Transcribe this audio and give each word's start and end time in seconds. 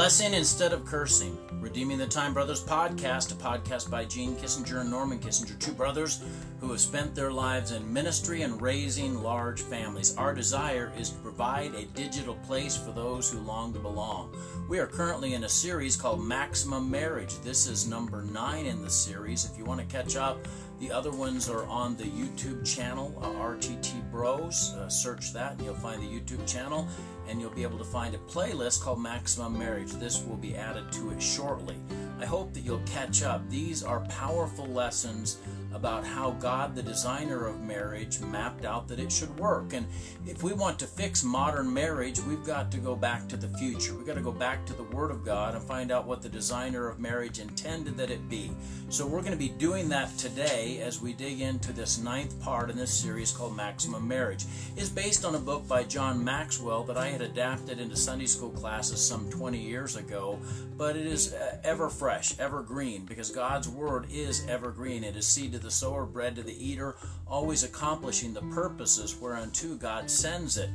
Blessing 0.00 0.32
instead 0.32 0.72
of 0.72 0.86
cursing. 0.86 1.36
Redeeming 1.60 1.98
the 1.98 2.06
Time 2.06 2.32
Brothers 2.32 2.64
podcast, 2.64 3.32
a 3.32 3.34
podcast 3.34 3.90
by 3.90 4.06
Gene 4.06 4.34
Kissinger 4.34 4.80
and 4.80 4.90
Norman 4.90 5.18
Kissinger, 5.18 5.58
two 5.58 5.74
brothers 5.74 6.24
who 6.58 6.70
have 6.70 6.80
spent 6.80 7.14
their 7.14 7.30
lives 7.30 7.72
in 7.72 7.92
ministry 7.92 8.40
and 8.40 8.62
raising 8.62 9.22
large 9.22 9.60
families. 9.60 10.16
Our 10.16 10.32
desire 10.32 10.90
is 10.96 11.10
to 11.10 11.18
provide 11.18 11.74
a 11.74 11.84
digital 11.84 12.36
place 12.46 12.78
for 12.78 12.92
those 12.92 13.30
who 13.30 13.40
long 13.40 13.74
to 13.74 13.78
belong. 13.78 14.34
We 14.70 14.78
are 14.78 14.86
currently 14.86 15.34
in 15.34 15.44
a 15.44 15.50
series 15.50 15.96
called 15.96 16.24
Maximum 16.24 16.90
Marriage. 16.90 17.38
This 17.40 17.66
is 17.66 17.86
number 17.86 18.22
nine 18.22 18.64
in 18.64 18.80
the 18.80 18.88
series. 18.88 19.44
If 19.44 19.58
you 19.58 19.66
want 19.66 19.80
to 19.80 19.94
catch 19.94 20.16
up, 20.16 20.48
the 20.78 20.90
other 20.90 21.10
ones 21.10 21.50
are 21.50 21.66
on 21.66 21.94
the 21.98 22.04
YouTube 22.04 22.64
channel, 22.64 23.12
RTT 23.20 23.99
Bros. 24.10 24.74
Uh, 24.74 24.88
search 24.88 25.32
that 25.32 25.52
and 25.52 25.62
you'll 25.62 25.74
find 25.74 26.02
the 26.02 26.06
YouTube 26.06 26.46
channel 26.46 26.88
and 27.28 27.40
you'll 27.40 27.50
be 27.50 27.62
able 27.62 27.78
to 27.78 27.84
find 27.84 28.14
a 28.14 28.18
playlist 28.18 28.82
called 28.82 29.00
Maximum 29.00 29.58
Marriage. 29.58 29.92
This 29.92 30.24
will 30.24 30.36
be 30.36 30.56
added 30.56 30.90
to 30.92 31.10
it 31.10 31.22
shortly. 31.22 31.76
I 32.20 32.26
hope 32.26 32.52
that 32.54 32.60
you'll 32.60 32.82
catch 32.86 33.22
up. 33.22 33.48
These 33.48 33.82
are 33.82 34.00
powerful 34.00 34.66
lessons 34.66 35.38
about 35.72 36.04
how 36.04 36.32
God, 36.32 36.74
the 36.74 36.82
designer 36.82 37.46
of 37.46 37.60
marriage, 37.60 38.20
mapped 38.20 38.64
out 38.64 38.88
that 38.88 38.98
it 38.98 39.12
should 39.12 39.36
work. 39.38 39.72
And 39.72 39.86
if 40.26 40.42
we 40.42 40.52
want 40.52 40.78
to 40.80 40.86
fix 40.86 41.22
modern 41.22 41.72
marriage, 41.72 42.20
we've 42.20 42.44
got 42.44 42.70
to 42.72 42.78
go 42.78 42.96
back 42.96 43.28
to 43.28 43.36
the 43.36 43.48
future. 43.58 43.94
We've 43.94 44.06
got 44.06 44.16
to 44.16 44.20
go 44.20 44.32
back 44.32 44.66
to 44.66 44.72
the 44.72 44.82
Word 44.82 45.10
of 45.10 45.24
God 45.24 45.54
and 45.54 45.62
find 45.62 45.90
out 45.90 46.06
what 46.06 46.22
the 46.22 46.28
designer 46.28 46.88
of 46.88 46.98
marriage 46.98 47.38
intended 47.38 47.96
that 47.96 48.10
it 48.10 48.28
be. 48.28 48.50
So 48.88 49.06
we're 49.06 49.20
going 49.20 49.32
to 49.32 49.38
be 49.38 49.50
doing 49.50 49.88
that 49.90 50.16
today 50.18 50.80
as 50.80 51.00
we 51.00 51.12
dig 51.12 51.40
into 51.40 51.72
this 51.72 51.98
ninth 51.98 52.40
part 52.42 52.70
in 52.70 52.76
this 52.76 52.92
series 52.92 53.30
called 53.30 53.56
Maximum 53.56 54.06
Marriage. 54.08 54.46
It's 54.76 54.88
based 54.88 55.24
on 55.24 55.36
a 55.36 55.38
book 55.38 55.68
by 55.68 55.84
John 55.84 56.24
Maxwell 56.24 56.82
that 56.84 56.96
I 56.96 57.08
had 57.08 57.20
adapted 57.20 57.78
into 57.78 57.96
Sunday 57.96 58.26
school 58.26 58.50
classes 58.50 59.00
some 59.00 59.30
20 59.30 59.58
years 59.58 59.96
ago, 59.96 60.40
but 60.76 60.96
it 60.96 61.06
is 61.06 61.32
uh, 61.32 61.58
ever 61.62 61.88
fresh, 61.88 62.38
evergreen, 62.40 63.04
because 63.04 63.30
God's 63.30 63.68
Word 63.68 64.06
is 64.10 64.44
evergreen. 64.48 65.04
It 65.04 65.16
is 65.16 65.26
seed 65.26 65.52
to 65.52 65.59
the 65.60 65.70
sower, 65.70 66.06
bread 66.06 66.36
to 66.36 66.42
the 66.42 66.66
eater, 66.66 66.96
always 67.26 67.62
accomplishing 67.62 68.34
the 68.34 68.42
purposes 68.42 69.16
whereunto 69.20 69.74
God 69.74 70.10
sends 70.10 70.56
it. 70.56 70.70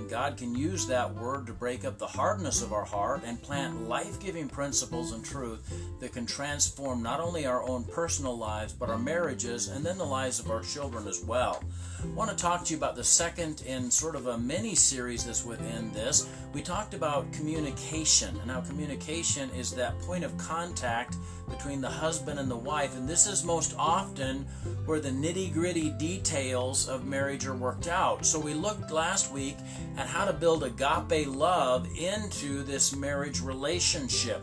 And 0.00 0.08
God 0.08 0.38
can 0.38 0.54
use 0.54 0.86
that 0.86 1.14
word 1.14 1.46
to 1.46 1.52
break 1.52 1.84
up 1.84 1.98
the 1.98 2.06
hardness 2.06 2.62
of 2.62 2.72
our 2.72 2.86
heart 2.86 3.20
and 3.22 3.40
plant 3.42 3.86
life 3.86 4.18
giving 4.18 4.48
principles 4.48 5.12
and 5.12 5.22
truth 5.22 5.60
that 6.00 6.14
can 6.14 6.24
transform 6.24 7.02
not 7.02 7.20
only 7.20 7.44
our 7.44 7.62
own 7.62 7.84
personal 7.84 8.34
lives, 8.34 8.72
but 8.72 8.88
our 8.88 8.98
marriages 8.98 9.68
and 9.68 9.84
then 9.84 9.98
the 9.98 10.04
lives 10.04 10.40
of 10.40 10.50
our 10.50 10.62
children 10.62 11.06
as 11.06 11.22
well. 11.22 11.62
I 12.02 12.06
want 12.14 12.30
to 12.30 12.36
talk 12.36 12.64
to 12.64 12.70
you 12.70 12.78
about 12.78 12.96
the 12.96 13.04
second 13.04 13.62
in 13.66 13.90
sort 13.90 14.16
of 14.16 14.28
a 14.28 14.38
mini 14.38 14.74
series 14.74 15.26
that's 15.26 15.44
within 15.44 15.92
this. 15.92 16.26
We 16.54 16.62
talked 16.62 16.94
about 16.94 17.30
communication 17.34 18.34
and 18.40 18.50
how 18.50 18.62
communication 18.62 19.50
is 19.50 19.72
that 19.72 19.98
point 20.00 20.24
of 20.24 20.36
contact 20.38 21.16
between 21.50 21.80
the 21.80 21.90
husband 21.90 22.38
and 22.38 22.50
the 22.50 22.56
wife, 22.56 22.96
and 22.96 23.08
this 23.08 23.26
is 23.26 23.44
most 23.44 23.74
often 23.76 24.46
where 24.86 25.00
the 25.00 25.10
nitty 25.10 25.52
gritty 25.52 25.90
details 25.90 26.88
of 26.88 27.06
marriage 27.06 27.44
are 27.46 27.54
worked 27.54 27.88
out. 27.88 28.24
So, 28.24 28.38
we 28.38 28.54
looked 28.54 28.90
last 28.90 29.32
week 29.32 29.56
at 29.96 30.06
how 30.06 30.24
to 30.24 30.32
build 30.32 30.64
agape 30.64 31.26
love 31.26 31.88
into 31.96 32.62
this 32.62 32.94
marriage 32.94 33.40
relationship, 33.40 34.42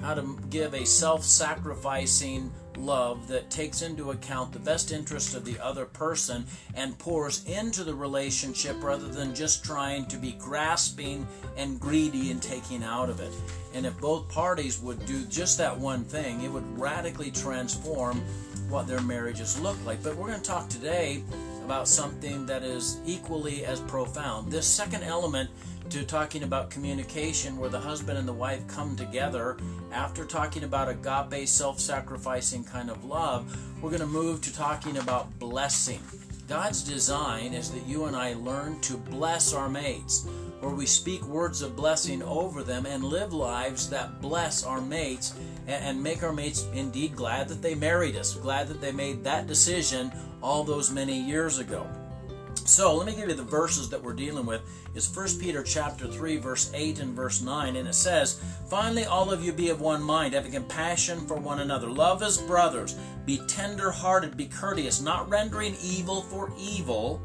how 0.00 0.14
to 0.14 0.38
give 0.50 0.74
a 0.74 0.84
self 0.84 1.24
sacrificing 1.24 2.52
love 2.78 3.26
that 3.28 3.50
takes 3.50 3.82
into 3.82 4.12
account 4.12 4.52
the 4.52 4.58
best 4.58 4.92
interest 4.92 5.34
of 5.34 5.44
the 5.44 5.58
other 5.58 5.84
person 5.84 6.46
and 6.74 6.98
pours 6.98 7.44
into 7.46 7.84
the 7.84 7.94
relationship 7.94 8.76
rather 8.82 9.08
than 9.08 9.34
just 9.34 9.64
trying 9.64 10.06
to 10.06 10.16
be 10.16 10.32
grasping 10.32 11.26
and 11.56 11.80
greedy 11.80 12.30
and 12.30 12.42
taking 12.42 12.82
out 12.82 13.10
of 13.10 13.20
it. 13.20 13.32
And 13.74 13.84
if 13.84 13.98
both 14.00 14.28
parties 14.28 14.80
would 14.80 15.04
do 15.06 15.24
just 15.24 15.58
that 15.58 15.76
one 15.76 16.04
thing, 16.04 16.42
it 16.42 16.50
would 16.50 16.78
radically 16.78 17.30
transform 17.30 18.22
what 18.68 18.86
their 18.86 19.00
marriages 19.00 19.60
look 19.60 19.76
like. 19.84 20.02
But 20.02 20.16
we're 20.16 20.28
going 20.28 20.40
to 20.40 20.46
talk 20.46 20.68
today 20.68 21.22
about 21.68 21.86
something 21.86 22.46
that 22.46 22.62
is 22.62 22.98
equally 23.04 23.66
as 23.66 23.78
profound. 23.80 24.50
This 24.50 24.66
second 24.66 25.02
element 25.02 25.50
to 25.90 26.02
talking 26.02 26.42
about 26.42 26.70
communication 26.70 27.58
where 27.58 27.68
the 27.68 27.78
husband 27.78 28.16
and 28.16 28.26
the 28.26 28.32
wife 28.32 28.66
come 28.68 28.96
together 28.96 29.58
after 29.92 30.24
talking 30.24 30.64
about 30.64 30.88
agape 30.88 31.46
self 31.46 31.78
sacrificing 31.78 32.64
kind 32.64 32.88
of 32.88 33.04
love 33.04 33.54
we're 33.82 33.90
going 33.90 34.00
to 34.00 34.06
move 34.06 34.40
to 34.42 34.52
talking 34.54 34.98
about 34.98 35.38
blessing 35.38 36.00
god's 36.46 36.82
design 36.82 37.54
is 37.54 37.70
that 37.70 37.86
you 37.86 38.04
and 38.04 38.14
i 38.14 38.34
learn 38.34 38.78
to 38.80 38.98
bless 38.98 39.54
our 39.54 39.68
mates 39.68 40.26
where 40.60 40.74
we 40.74 40.84
speak 40.84 41.22
words 41.24 41.62
of 41.62 41.74
blessing 41.76 42.22
over 42.22 42.62
them 42.62 42.84
and 42.84 43.02
live 43.02 43.32
lives 43.32 43.88
that 43.88 44.20
bless 44.20 44.64
our 44.64 44.82
mates 44.82 45.34
and 45.66 46.02
make 46.02 46.22
our 46.22 46.32
mates 46.32 46.66
indeed 46.74 47.16
glad 47.16 47.48
that 47.48 47.62
they 47.62 47.74
married 47.74 48.14
us 48.14 48.34
glad 48.34 48.68
that 48.68 48.80
they 48.80 48.92
made 48.92 49.24
that 49.24 49.46
decision 49.46 50.12
all 50.42 50.64
those 50.64 50.90
many 50.90 51.18
years 51.18 51.58
ago 51.58 51.86
so 52.68 52.94
let 52.94 53.06
me 53.06 53.14
give 53.14 53.30
you 53.30 53.34
the 53.34 53.42
verses 53.42 53.88
that 53.88 54.02
we're 54.02 54.12
dealing 54.12 54.44
with. 54.44 54.60
Is 54.94 55.14
1 55.14 55.38
Peter 55.40 55.62
chapter 55.62 56.06
3, 56.06 56.36
verse 56.36 56.70
8 56.74 57.00
and 57.00 57.14
verse 57.14 57.40
9, 57.40 57.76
and 57.76 57.88
it 57.88 57.94
says, 57.94 58.40
Finally, 58.68 59.06
all 59.06 59.30
of 59.30 59.42
you 59.42 59.52
be 59.52 59.70
of 59.70 59.80
one 59.80 60.02
mind, 60.02 60.34
having 60.34 60.52
compassion 60.52 61.26
for 61.26 61.36
one 61.36 61.60
another. 61.60 61.88
Love 61.88 62.22
as 62.22 62.36
brothers. 62.36 62.94
Be 63.24 63.40
tender 63.48 63.90
hearted, 63.90 64.36
be 64.36 64.46
courteous, 64.46 65.00
not 65.00 65.30
rendering 65.30 65.76
evil 65.82 66.20
for 66.20 66.52
evil, 66.58 67.22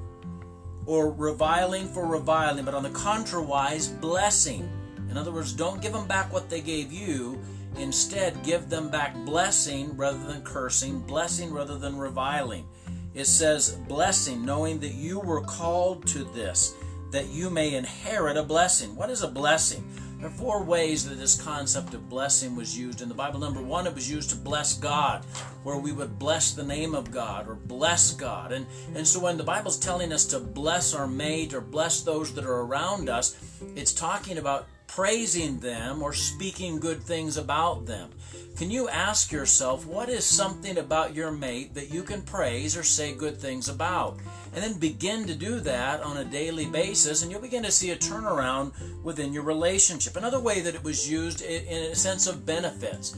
or 0.86 1.12
reviling 1.12 1.88
for 1.88 2.06
reviling, 2.06 2.64
but 2.64 2.74
on 2.74 2.84
the 2.84 2.90
contrariwise, 2.92 4.00
blessing. 4.00 4.70
In 5.10 5.18
other 5.18 5.32
words, 5.32 5.52
don't 5.52 5.82
give 5.82 5.92
them 5.92 6.08
back 6.08 6.32
what 6.32 6.50
they 6.50 6.62
gave 6.62 6.94
you. 6.94 7.38
Instead, 7.78 8.44
give 8.44 8.70
them 8.70 8.90
back 8.90 9.14
blessing 9.26 9.98
rather 9.98 10.24
than 10.26 10.42
cursing, 10.44 11.02
blessing 11.02 11.52
rather 11.52 11.78
than 11.78 11.98
reviling. 11.98 12.66
It 13.14 13.26
says, 13.26 13.74
blessing, 13.88 14.44
knowing 14.44 14.80
that 14.80 14.94
you 14.94 15.20
were 15.20 15.42
called 15.42 16.08
to 16.08 16.24
this, 16.24 16.76
that 17.12 17.28
you 17.30 17.50
may 17.50 17.76
inherit 17.76 18.38
a 18.38 18.44
blessing. 18.44 18.96
What 18.96 19.12
is 19.12 19.22
a 19.22 19.28
blessing? 19.28 19.88
There 20.18 20.32
are 20.32 20.36
four 20.36 20.64
ways 20.64 21.08
that 21.08 21.16
this 21.16 21.40
concept 21.40 21.94
of 21.94 22.10
blessing 22.10 22.56
was 22.56 22.80
used 22.80 23.02
in 23.02 23.10
the 23.10 23.14
Bible. 23.14 23.40
Number 23.40 23.62
one, 23.62 23.86
it 23.86 23.94
was 23.94 24.10
used 24.10 24.30
to 24.30 24.38
bless 24.38 24.74
God, 24.74 25.26
where 25.64 25.78
we 25.78 25.92
would 25.92 26.18
bless 26.18 26.54
the 26.54 26.64
name 26.64 26.96
of 26.96 27.12
God 27.12 27.48
or 27.48 27.56
bless 27.56 28.14
God. 28.14 28.54
And, 28.54 28.66
and 28.96 29.06
so 29.06 29.20
when 29.20 29.38
the 29.38 29.44
Bible's 29.44 29.78
telling 29.78 30.14
us 30.14 30.26
to 30.28 30.40
bless 30.40 30.94
our 30.94 31.08
mate 31.08 31.54
or 31.54 31.62
bless 31.62 32.02
those 32.02 32.34
that 32.36 32.46
are 32.46 32.62
around 32.62 33.10
us, 33.10 33.36
it's 33.76 33.94
talking 33.94 34.38
about 34.38 34.68
praising 34.96 35.60
them 35.60 36.04
or 36.04 36.14
speaking 36.14 36.80
good 36.80 37.02
things 37.02 37.36
about 37.38 37.88
them. 37.88 38.12
Can 38.56 38.70
you 38.70 38.88
ask 38.90 39.32
yourself, 39.32 39.88
what 39.88 40.08
is 40.08 40.24
something 40.24 40.78
about 40.78 41.16
your 41.16 41.32
mate 41.32 41.74
that 41.74 41.92
you 41.92 42.04
can 42.04 42.22
praise 42.22 42.78
or 42.78 42.84
say 42.84 43.16
good 43.16 43.36
things 43.36 43.70
about? 43.70 44.20
And 44.54 44.64
then 44.64 44.78
begin 44.78 45.26
to 45.26 45.34
do 45.34 45.60
that 45.62 46.04
on 46.04 46.18
a 46.18 46.24
daily 46.24 46.68
basis, 46.68 47.24
and 47.24 47.32
you'll 47.32 47.42
begin 47.42 47.64
to 47.64 47.72
see 47.72 47.90
a 47.90 47.96
turnaround 47.96 48.72
within 49.02 49.34
your 49.34 49.42
relationship. 49.42 50.16
Another 50.16 50.40
way 50.40 50.62
that 50.62 50.76
it 50.76 50.84
was 50.84 51.10
used 51.10 51.42
in 51.42 51.92
a 51.92 51.96
sense 51.96 52.28
of 52.28 52.46
benefits. 52.46 53.18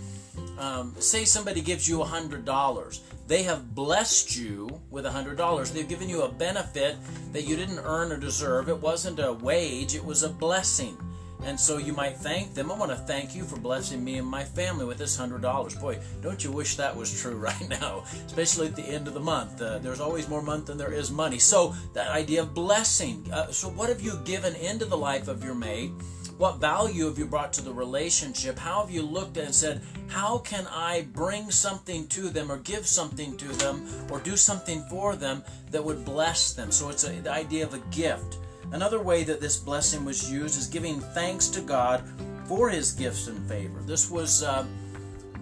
Um, 0.57 0.95
say 0.99 1.25
somebody 1.25 1.59
gives 1.59 1.89
you 1.89 2.01
a 2.01 2.05
$100. 2.05 2.99
They 3.27 3.43
have 3.43 3.75
blessed 3.75 4.37
you 4.37 4.79
with 4.91 5.05
a 5.05 5.09
$100. 5.09 5.73
They've 5.73 5.89
given 5.89 6.07
you 6.07 6.21
a 6.21 6.31
benefit 6.31 6.95
that 7.33 7.43
you 7.43 7.57
didn't 7.57 7.79
earn 7.79 8.13
or 8.13 8.17
deserve. 8.17 8.69
It 8.69 8.81
wasn't 8.81 9.19
a 9.19 9.33
wage, 9.33 9.93
it 9.93 10.05
was 10.05 10.23
a 10.23 10.29
blessing. 10.29 10.97
And 11.43 11.59
so 11.59 11.77
you 11.77 11.93
might 11.93 12.17
thank 12.17 12.53
them. 12.53 12.71
I 12.71 12.77
want 12.77 12.91
to 12.91 12.97
thank 12.97 13.35
you 13.35 13.43
for 13.43 13.57
blessing 13.57 14.03
me 14.03 14.17
and 14.17 14.27
my 14.27 14.43
family 14.43 14.85
with 14.85 14.97
this 14.97 15.15
hundred 15.15 15.41
dollars. 15.41 15.75
Boy, 15.75 15.99
don't 16.21 16.43
you 16.43 16.51
wish 16.51 16.75
that 16.77 16.95
was 16.95 17.21
true 17.21 17.35
right 17.35 17.69
now, 17.69 18.03
especially 18.25 18.67
at 18.67 18.75
the 18.75 18.83
end 18.83 19.07
of 19.07 19.13
the 19.13 19.19
month. 19.19 19.61
Uh, 19.61 19.79
there's 19.79 19.99
always 19.99 20.27
more 20.27 20.41
month 20.41 20.67
than 20.67 20.77
there 20.77 20.93
is 20.93 21.11
money. 21.11 21.39
So 21.39 21.75
that 21.93 22.09
idea 22.09 22.41
of 22.41 22.53
blessing. 22.53 23.27
Uh, 23.31 23.47
so 23.51 23.69
what 23.69 23.89
have 23.89 24.01
you 24.01 24.19
given 24.25 24.55
into 24.55 24.85
the 24.85 24.97
life 24.97 25.27
of 25.27 25.43
your 25.43 25.55
mate? 25.55 25.91
What 26.37 26.57
value 26.57 27.05
have 27.05 27.17
you 27.17 27.25
brought 27.25 27.53
to 27.53 27.61
the 27.61 27.71
relationship? 27.71 28.59
How 28.59 28.81
have 28.81 28.91
you 28.91 29.03
looked 29.03 29.37
and 29.37 29.55
said, 29.55 29.81
how 30.07 30.39
can 30.39 30.67
I 30.67 31.07
bring 31.13 31.49
something 31.49 32.07
to 32.09 32.27
them 32.29 32.51
or 32.51 32.57
give 32.57 32.85
something 32.85 33.37
to 33.37 33.47
them 33.47 33.87
or 34.11 34.19
do 34.19 34.35
something 34.35 34.83
for 34.89 35.15
them 35.15 35.43
that 35.71 35.83
would 35.83 36.03
bless 36.03 36.51
them? 36.51 36.71
So 36.71 36.89
it's 36.89 37.05
a, 37.05 37.11
the 37.21 37.31
idea 37.31 37.63
of 37.63 37.73
a 37.73 37.79
gift. 37.89 38.39
Another 38.71 39.01
way 39.01 39.23
that 39.23 39.39
this 39.39 39.57
blessing 39.57 40.05
was 40.05 40.31
used 40.31 40.57
is 40.57 40.67
giving 40.67 40.99
thanks 40.99 41.47
to 41.49 41.61
God 41.61 42.03
for 42.45 42.69
his 42.69 42.91
gifts 42.91 43.27
and 43.27 43.47
favor. 43.49 43.79
This 43.81 44.09
was, 44.09 44.43
uh, 44.43 44.65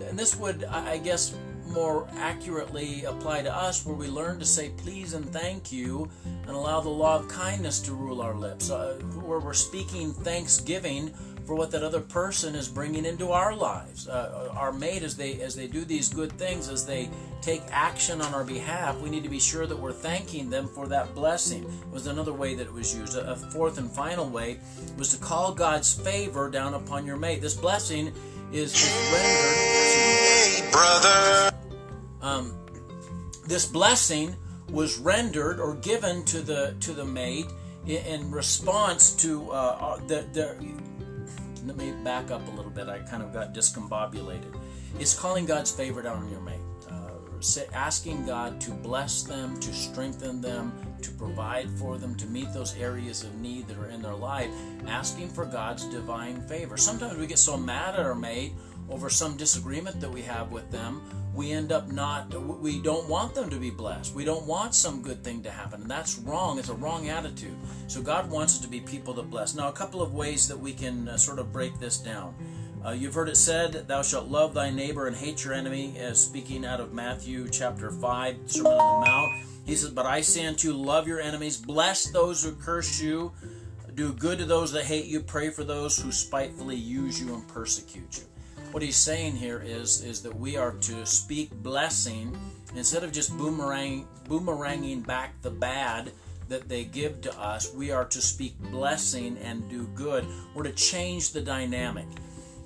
and 0.08 0.18
this 0.18 0.36
would, 0.36 0.64
I 0.66 0.98
guess, 0.98 1.36
more 1.68 2.08
accurately 2.18 3.04
apply 3.06 3.42
to 3.42 3.54
us 3.54 3.86
where 3.86 3.96
we 3.96 4.08
learn 4.08 4.38
to 4.40 4.46
say 4.46 4.70
please 4.78 5.14
and 5.14 5.28
thank 5.32 5.72
you 5.72 6.10
and 6.46 6.52
allow 6.52 6.80
the 6.82 6.90
law 6.90 7.16
of 7.18 7.28
kindness 7.28 7.80
to 7.80 7.94
rule 7.94 8.22
our 8.22 8.36
lips, 8.36 8.70
uh, 8.70 9.00
where 9.26 9.40
we're 9.40 9.54
speaking 9.54 10.14
thanksgiving 10.14 11.12
for 11.46 11.56
what 11.56 11.72
that 11.72 11.84
other 11.84 12.00
person 12.00 12.56
is 12.56 12.68
bringing 12.68 13.06
into 13.06 13.32
our 13.32 13.56
lives. 13.56 14.08
Uh, 14.08 14.54
our 14.56 14.72
mate, 14.72 15.04
as 15.04 15.16
they 15.16 15.42
as 15.42 15.56
they 15.56 15.68
do 15.68 15.84
these 15.86 16.10
good 16.10 16.32
things, 16.34 16.70
as 16.70 16.86
they 16.86 17.10
take 17.42 17.62
action 17.72 18.22
on 18.22 18.34
our 18.34 18.44
behalf, 18.44 19.00
we 19.02 19.10
need 19.10 19.24
to 19.24 19.30
be 19.30 19.40
sure 19.40 19.66
that 19.66 19.78
we're 19.78 19.92
thanking 19.92 20.50
them 20.50 20.68
for 20.68 20.88
that 20.88 21.14
blessing. 21.14 21.66
Was 21.92 22.08
another 22.08 22.34
way 22.34 22.56
that 22.56 22.68
it 22.68 22.74
was 22.74 22.96
used. 22.96 23.18
A, 23.18 23.36
fourth 23.36 23.78
and 23.78 23.92
final 23.92 24.30
way 24.30 24.60
was 24.98 25.10
to 25.10 25.18
call 25.18 25.54
God's 25.54 25.94
favor 25.94 26.50
down 26.50 26.74
upon 26.74 27.06
your 27.06 27.18
mate. 27.18 27.42
This 27.42 27.56
blessing 27.56 28.14
is, 28.52 28.74
is 28.74 29.12
rendered. 29.12 30.72
brother. 30.72 31.52
Um, 32.22 32.58
this 33.48 33.66
blessing 33.66 34.36
was 34.70 34.98
rendered 34.98 35.60
or 35.60 35.76
given 35.76 36.24
to 36.26 36.42
the 36.42 36.76
to 36.80 36.94
the 36.94 37.06
mate 37.06 37.48
in, 37.86 38.32
response 38.32 39.14
to 39.14 39.52
uh, 39.52 39.56
uh, 39.56 39.98
the, 40.08 40.26
the 40.34 40.56
let 41.66 41.78
me 41.78 41.94
back 42.04 42.32
up 42.32 42.46
a 42.48 42.52
little 42.52 42.72
bit. 42.72 42.88
I 42.90 43.00
kind 43.00 43.24
of 43.24 43.34
got 43.34 43.54
discombobulated. 43.54 44.56
It's 45.00 45.18
calling 45.18 45.46
God's 45.46 45.72
favor 45.72 46.02
down 46.02 46.24
on 46.24 46.30
your 46.30 46.42
mate, 46.42 46.60
uh, 46.90 47.12
asking 47.74 48.26
God 48.26 48.60
to 48.62 48.72
bless 48.72 49.24
them, 49.24 49.60
to 49.60 49.74
strengthen 49.74 50.42
them, 50.42 50.74
to 51.02 51.12
provide 51.12 51.70
for 51.72 51.98
them, 51.98 52.16
to 52.16 52.26
meet 52.28 52.54
those 52.54 52.76
areas 52.78 53.24
of 53.24 53.34
need 53.36 53.68
that 53.68 53.78
are 53.78 53.90
in 53.90 54.02
their 54.02 54.16
life, 54.16 54.50
asking 54.88 55.30
for 55.30 55.46
God's 55.46 55.86
divine 55.86 56.42
favor. 56.48 56.78
Sometimes 56.78 57.18
we 57.18 57.28
get 57.28 57.40
so 57.40 57.58
mad 57.58 57.96
at 57.96 58.06
our 58.06 58.16
mate 58.16 58.54
over 58.90 59.10
some 59.10 59.38
disagreement 59.38 60.00
that 60.02 60.10
we 60.10 60.22
have 60.22 60.52
with 60.52 60.70
them 60.72 61.02
we 61.34 61.52
end 61.52 61.72
up 61.72 61.92
not 61.92 62.34
we 62.62 62.80
don't 62.82 63.10
want 63.10 63.34
them 63.34 63.50
to 63.50 63.56
be 63.56 63.72
blessed. 63.72 64.14
We 64.14 64.24
don't 64.24 64.46
want 64.46 64.76
some 64.76 65.02
good 65.02 65.24
thing 65.24 65.42
to 65.44 65.52
happen. 65.52 65.82
And 65.82 65.90
that's 65.90 66.20
wrong. 66.20 66.60
It's 66.60 66.70
a 66.70 66.76
wrong 66.76 67.10
attitude. 67.10 67.58
So 67.88 68.02
god 68.02 68.30
wants 68.30 68.56
us 68.56 68.62
to 68.62 68.68
be 68.68 68.80
people 68.80 69.14
that 69.16 69.30
bless. 69.30 69.56
Now 69.56 69.70
a 69.70 69.74
couple 69.74 70.02
of 70.02 70.14
ways 70.14 70.48
that 70.48 70.60
we 70.60 70.74
can 70.74 71.08
uh, 71.08 71.18
sort 71.18 71.40
of 71.40 71.52
break 71.52 71.80
this 71.80 71.98
down. 71.98 72.36
Uh, 72.86 72.92
you've 72.92 73.14
heard 73.14 73.30
it 73.30 73.38
said 73.38 73.88
thou 73.88 74.02
shalt 74.02 74.28
love 74.28 74.54
thy 74.54 74.70
neighbor 74.70 75.08
and 75.08 75.16
hate 75.16 75.44
your 75.44 75.54
enemy 75.54 75.96
as 75.98 76.22
speaking 76.22 76.66
out 76.66 76.82
of 76.82 76.92
matthew 76.92 77.48
chapter 77.48 77.90
5 77.90 78.38
sermon 78.46 78.74
on 78.74 79.02
the 79.02 79.08
mount. 79.08 79.34
He 79.66 79.78
says 79.78 79.92
but 79.92 80.06
i 80.06 80.20
say 80.20 80.46
unto 80.46 80.68
you 80.68 80.74
love 80.74 81.08
your 81.08 81.22
enemies 81.22 81.56
bless 81.56 82.12
those 82.12 82.44
who 82.44 82.54
curse 82.56 83.02
you 83.02 83.32
do 83.96 84.12
good 84.12 84.38
to 84.40 84.44
those 84.44 84.74
that 84.74 84.84
hate 84.84 85.06
you 85.06 85.22
pray 85.22 85.50
for 85.50 85.64
those 85.64 85.98
who 85.98 86.12
spitefully 86.12 86.76
use 86.76 87.22
you 87.22 87.34
and 87.34 87.48
persecute 87.48 88.18
you 88.18 88.33
what 88.74 88.82
he's 88.82 88.98
saying 88.98 89.36
here 89.36 89.62
is 89.64 90.02
is 90.02 90.24
that 90.24 90.36
we 90.36 90.58
are 90.58 90.72
to 90.72 91.06
speak 91.06 91.52
blessing 91.62 92.36
instead 92.76 93.04
of 93.04 93.12
just 93.12 93.38
boomerang 93.38 94.08
boomeranging 94.28 95.06
back 95.06 95.40
the 95.44 95.52
bad 95.52 96.12
that 96.50 96.68
they 96.68 96.84
give 96.84 97.22
to 97.22 97.40
us. 97.40 97.72
We 97.74 97.92
are 97.92 98.06
to 98.06 98.20
speak 98.20 98.58
blessing 98.72 99.38
and 99.38 99.70
do 99.70 99.88
good. 99.96 100.26
We're 100.56 100.64
to 100.64 100.72
change 100.72 101.32
the 101.32 101.42
dynamic 101.42 102.08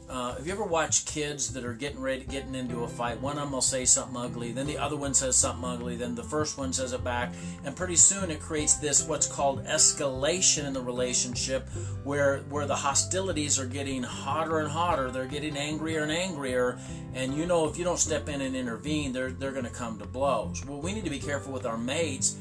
uh, 0.10 0.36
have 0.36 0.48
you 0.48 0.54
ever 0.54 0.64
watched 0.64 1.06
kids 1.06 1.52
that 1.54 1.66
are 1.66 1.74
getting 1.74 2.00
ready, 2.00 2.24
getting 2.24 2.56
into 2.56 2.84
a 2.84 2.88
fight? 2.88 3.20
One 3.20 3.38
of 3.38 3.44
them 3.44 3.52
will 3.52 3.62
say 3.62 3.84
something 3.84 4.16
ugly, 4.16 4.54
then 4.54 4.66
the 4.66 4.78
other 4.78 4.96
one 4.96 5.14
says 5.14 5.36
something 5.36 5.66
ugly, 5.66 5.98
then 5.98 6.16
the 6.16 6.24
first 6.24 6.58
one 6.58 6.72
says 6.72 6.94
it 6.94 7.04
back, 7.04 7.34
and 7.66 7.76
pretty 7.76 7.98
soon 7.98 8.32
it 8.32 8.40
creates 8.40 8.76
this 8.76 9.06
what's 9.06 9.28
called 9.28 9.66
escalation 9.66 10.66
in 10.66 10.74
the 10.74 10.82
relationship, 10.82 11.68
where 12.04 12.40
where 12.50 12.66
the 12.66 12.76
hostilities 12.76 13.60
are 13.60 13.66
getting 13.66 14.02
hotter 14.02 14.60
and 14.60 14.70
hotter. 14.70 15.12
They're 15.12 15.26
getting 15.26 15.58
angrier 15.58 16.04
and 16.04 16.12
angrier, 16.12 16.80
and 17.14 17.34
you 17.34 17.46
know 17.46 17.68
if 17.68 17.78
you 17.78 17.84
don't 17.84 18.00
step 18.00 18.30
in 18.30 18.40
and 18.42 18.56
intervene, 18.56 19.12
they're 19.12 19.32
they're 19.32 19.52
going 19.52 19.66
to 19.66 19.72
come 19.72 20.00
to 20.00 20.06
blows. 20.06 20.66
Well, 20.66 20.82
we 20.82 20.94
need 20.94 21.04
to 21.04 21.10
be 21.12 21.20
careful 21.20 21.52
with 21.52 21.66
our 21.66 21.78
mates 21.78 22.38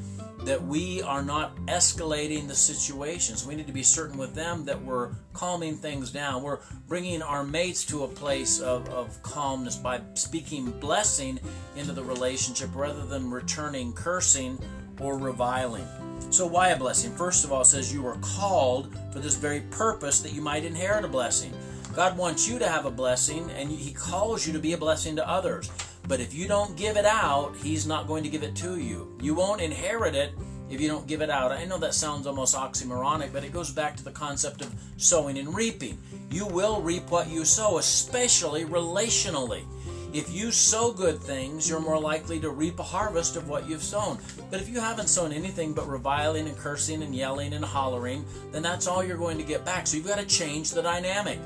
that 0.46 0.64
we 0.64 1.02
are 1.02 1.22
not 1.22 1.56
escalating 1.66 2.46
the 2.46 2.54
situations. 2.54 3.44
We 3.44 3.56
need 3.56 3.66
to 3.66 3.72
be 3.72 3.82
certain 3.82 4.16
with 4.16 4.32
them 4.32 4.64
that 4.66 4.80
we're 4.80 5.10
calming 5.32 5.76
things 5.76 6.12
down. 6.12 6.44
We're 6.44 6.60
bringing 6.86 7.20
our 7.20 7.42
mates 7.42 7.84
to 7.86 8.04
a 8.04 8.08
place 8.08 8.60
of, 8.60 8.88
of 8.90 9.20
calmness 9.24 9.74
by 9.74 10.00
speaking 10.14 10.70
blessing 10.70 11.40
into 11.74 11.92
the 11.92 12.04
relationship 12.04 12.70
rather 12.76 13.04
than 13.04 13.28
returning 13.28 13.92
cursing 13.92 14.56
or 15.00 15.18
reviling. 15.18 15.86
So, 16.30 16.46
why 16.46 16.68
a 16.68 16.78
blessing? 16.78 17.12
First 17.16 17.44
of 17.44 17.52
all, 17.52 17.62
it 17.62 17.66
says 17.66 17.92
you 17.92 18.02
were 18.02 18.18
called 18.20 18.96
for 19.12 19.18
this 19.18 19.34
very 19.34 19.60
purpose 19.70 20.20
that 20.20 20.32
you 20.32 20.42
might 20.42 20.64
inherit 20.64 21.04
a 21.04 21.08
blessing. 21.08 21.52
God 21.92 22.16
wants 22.16 22.48
you 22.48 22.58
to 22.60 22.68
have 22.68 22.84
a 22.84 22.90
blessing, 22.90 23.50
and 23.50 23.68
He 23.68 23.92
calls 23.92 24.46
you 24.46 24.52
to 24.52 24.58
be 24.60 24.74
a 24.74 24.78
blessing 24.78 25.16
to 25.16 25.28
others. 25.28 25.70
But 26.08 26.20
if 26.20 26.34
you 26.34 26.46
don't 26.46 26.76
give 26.76 26.96
it 26.96 27.04
out, 27.04 27.54
He's 27.56 27.86
not 27.86 28.06
going 28.06 28.22
to 28.22 28.28
give 28.28 28.42
it 28.42 28.54
to 28.56 28.78
you. 28.78 29.16
You 29.20 29.34
won't 29.34 29.60
inherit 29.60 30.14
it 30.14 30.32
if 30.70 30.80
you 30.80 30.88
don't 30.88 31.06
give 31.06 31.20
it 31.20 31.30
out. 31.30 31.52
I 31.52 31.64
know 31.64 31.78
that 31.78 31.94
sounds 31.94 32.26
almost 32.26 32.56
oxymoronic, 32.56 33.32
but 33.32 33.44
it 33.44 33.52
goes 33.52 33.70
back 33.70 33.96
to 33.96 34.04
the 34.04 34.10
concept 34.10 34.60
of 34.60 34.74
sowing 34.96 35.38
and 35.38 35.54
reaping. 35.54 35.98
You 36.30 36.46
will 36.46 36.80
reap 36.80 37.10
what 37.10 37.28
you 37.28 37.44
sow, 37.44 37.78
especially 37.78 38.64
relationally. 38.64 39.64
If 40.12 40.32
you 40.32 40.50
sow 40.50 40.92
good 40.92 41.20
things, 41.20 41.68
you're 41.68 41.80
more 41.80 42.00
likely 42.00 42.40
to 42.40 42.50
reap 42.50 42.78
a 42.78 42.82
harvest 42.82 43.36
of 43.36 43.48
what 43.48 43.68
you've 43.68 43.82
sown. 43.82 44.18
But 44.50 44.60
if 44.60 44.68
you 44.68 44.80
haven't 44.80 45.08
sown 45.08 45.32
anything 45.32 45.72
but 45.72 45.88
reviling 45.88 46.48
and 46.48 46.56
cursing 46.56 47.02
and 47.02 47.14
yelling 47.14 47.52
and 47.52 47.64
hollering, 47.64 48.24
then 48.50 48.62
that's 48.62 48.86
all 48.86 49.04
you're 49.04 49.18
going 49.18 49.36
to 49.38 49.44
get 49.44 49.64
back. 49.64 49.86
So 49.86 49.96
you've 49.96 50.06
got 50.06 50.18
to 50.18 50.24
change 50.24 50.70
the 50.70 50.80
dynamic. 50.80 51.38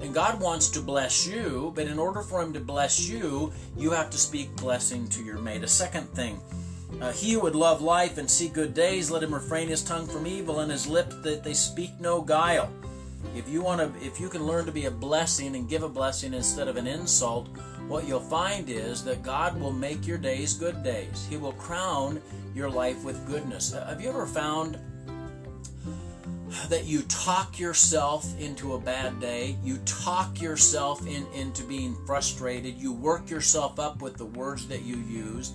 And 0.00 0.12
God 0.12 0.40
wants 0.40 0.68
to 0.70 0.80
bless 0.80 1.26
you, 1.26 1.72
but 1.74 1.86
in 1.86 1.98
order 1.98 2.22
for 2.22 2.42
Him 2.42 2.52
to 2.52 2.60
bless 2.60 3.08
you, 3.08 3.52
you 3.76 3.90
have 3.90 4.10
to 4.10 4.18
speak 4.18 4.54
blessing 4.56 5.08
to 5.08 5.22
your 5.22 5.38
mate. 5.38 5.64
A 5.64 5.68
second 5.68 6.08
thing, 6.10 6.40
uh, 7.00 7.12
he 7.12 7.32
who 7.32 7.40
would 7.40 7.54
love 7.54 7.82
life 7.82 8.18
and 8.18 8.30
see 8.30 8.48
good 8.48 8.72
days, 8.72 9.10
let 9.10 9.22
him 9.22 9.34
refrain 9.34 9.68
his 9.68 9.82
tongue 9.82 10.06
from 10.06 10.26
evil 10.26 10.60
and 10.60 10.70
his 10.70 10.86
lips 10.86 11.16
that 11.22 11.42
they 11.42 11.52
speak 11.52 11.90
no 12.00 12.22
guile. 12.22 12.70
If 13.34 13.48
you 13.48 13.62
want 13.62 13.80
to, 13.80 14.06
if 14.06 14.20
you 14.20 14.28
can 14.28 14.46
learn 14.46 14.66
to 14.66 14.72
be 14.72 14.86
a 14.86 14.90
blessing 14.90 15.56
and 15.56 15.68
give 15.68 15.82
a 15.82 15.88
blessing 15.88 16.32
instead 16.32 16.68
of 16.68 16.76
an 16.76 16.86
insult, 16.86 17.48
what 17.88 18.06
you'll 18.06 18.20
find 18.20 18.70
is 18.70 19.04
that 19.04 19.22
God 19.22 19.60
will 19.60 19.72
make 19.72 20.06
your 20.06 20.18
days 20.18 20.54
good 20.54 20.82
days. 20.82 21.26
He 21.28 21.36
will 21.36 21.52
crown 21.52 22.20
your 22.54 22.70
life 22.70 23.04
with 23.04 23.26
goodness. 23.26 23.74
Uh, 23.74 23.84
have 23.86 24.00
you 24.00 24.08
ever 24.08 24.26
found 24.26 24.78
that 26.68 26.84
you 26.84 27.02
talk 27.02 27.58
yourself 27.58 28.38
into 28.40 28.74
a 28.74 28.80
bad 28.80 29.20
day, 29.20 29.56
you 29.62 29.78
talk 29.78 30.40
yourself 30.40 31.06
in, 31.06 31.26
into 31.34 31.62
being 31.64 31.96
frustrated, 32.06 32.74
you 32.74 32.92
work 32.92 33.30
yourself 33.30 33.78
up 33.78 34.02
with 34.02 34.16
the 34.16 34.26
words 34.26 34.66
that 34.68 34.82
you 34.82 34.96
use. 34.96 35.52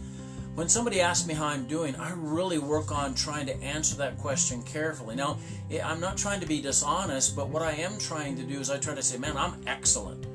When 0.56 0.68
somebody 0.68 1.00
asks 1.00 1.28
me 1.28 1.34
how 1.34 1.48
I'm 1.48 1.66
doing, 1.66 1.96
I 1.96 2.12
really 2.14 2.60
work 2.60 2.92
on 2.92 3.16
trying 3.16 3.46
to 3.46 3.64
answer 3.64 3.96
that 3.98 4.18
question 4.18 4.62
carefully. 4.64 5.16
Now, 5.16 5.38
eh, 5.70 5.82
I'm 5.82 6.02
not 6.02 6.18
trying 6.18 6.42
to 6.42 6.46
be 6.46 6.62
dishonest, 6.62 7.36
but 7.36 7.48
what 7.48 7.62
I 7.62 7.72
am 7.72 7.98
trying 7.98 8.36
to 8.36 8.44
do 8.44 8.60
is 8.60 8.70
I 8.70 8.78
try 8.78 8.94
to 8.94 9.02
say, 9.02 9.18
man, 9.18 9.38
I'm 9.38 9.62
excellent 9.66 10.26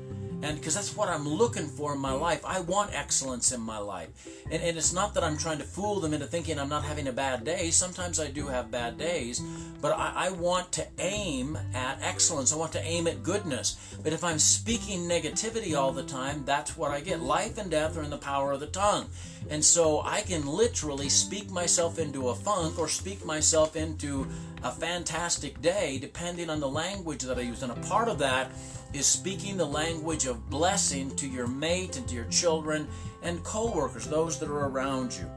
and 0.43 0.57
because 0.57 0.75
that's 0.75 0.95
what 0.95 1.09
I'm 1.09 1.27
looking 1.27 1.67
for 1.67 1.93
in 1.93 1.99
my 1.99 2.11
life. 2.11 2.45
I 2.45 2.59
want 2.59 2.93
excellence 2.93 3.51
in 3.51 3.61
my 3.61 3.79
life. 3.79 4.09
And, 4.51 4.61
and 4.61 4.77
it's 4.77 4.93
not 4.93 5.15
that 5.15 5.23
I'm 5.23 5.37
trying 5.37 5.57
to 5.57 5.63
fool 5.63 5.99
them 5.99 6.13
into 6.13 6.27
thinking 6.27 6.59
I'm 6.59 6.69
not 6.69 6.83
having 6.83 7.07
a 7.07 7.11
bad 7.11 7.43
day. 7.43 7.71
Sometimes 7.71 8.19
I 8.19 8.27
do 8.27 8.47
have 8.47 8.69
bad 8.69 8.99
days, 8.99 9.41
but 9.81 9.93
I, 9.93 10.13
I 10.15 10.29
want 10.29 10.71
to 10.73 10.85
aim 10.99 11.57
at 11.73 11.99
excellence. 12.03 12.53
I 12.53 12.57
want 12.57 12.71
to 12.73 12.83
aim 12.83 13.07
at 13.07 13.23
goodness. 13.23 13.97
But 14.03 14.13
if 14.13 14.23
I'm 14.23 14.37
speaking 14.37 15.09
negativity 15.09 15.75
all 15.75 15.91
the 15.91 16.03
time, 16.03 16.43
that's 16.45 16.77
what 16.77 16.91
I 16.91 17.01
get. 17.01 17.21
Life 17.21 17.57
and 17.57 17.71
death 17.71 17.97
are 17.97 18.03
in 18.03 18.11
the 18.11 18.17
power 18.17 18.51
of 18.51 18.59
the 18.59 18.67
tongue. 18.67 19.07
And 19.49 19.63
so 19.63 20.01
I 20.01 20.21
can 20.21 20.45
literally 20.45 21.09
speak 21.09 21.49
myself 21.49 21.97
into 21.97 22.29
a 22.29 22.35
funk 22.35 22.77
or 22.77 22.87
speak 22.87 23.25
myself 23.25 23.75
into 23.75 24.27
a 24.63 24.71
fantastic 24.71 25.61
day 25.61 25.97
depending 25.99 26.49
on 26.49 26.59
the 26.59 26.69
language 26.69 27.23
that 27.23 27.37
I 27.37 27.41
use. 27.41 27.63
And 27.63 27.71
a 27.71 27.75
part 27.87 28.07
of 28.07 28.19
that 28.19 28.51
is 28.93 29.05
speaking 29.05 29.57
the 29.57 29.65
language 29.65 30.25
of 30.25 30.49
blessing 30.49 31.15
to 31.17 31.27
your 31.27 31.47
mate 31.47 31.97
and 31.97 32.07
to 32.07 32.15
your 32.15 32.25
children 32.25 32.87
and 33.23 33.43
co-workers, 33.43 34.07
those 34.07 34.39
that 34.39 34.49
are 34.49 34.67
around 34.67 35.13
you. 35.13 35.29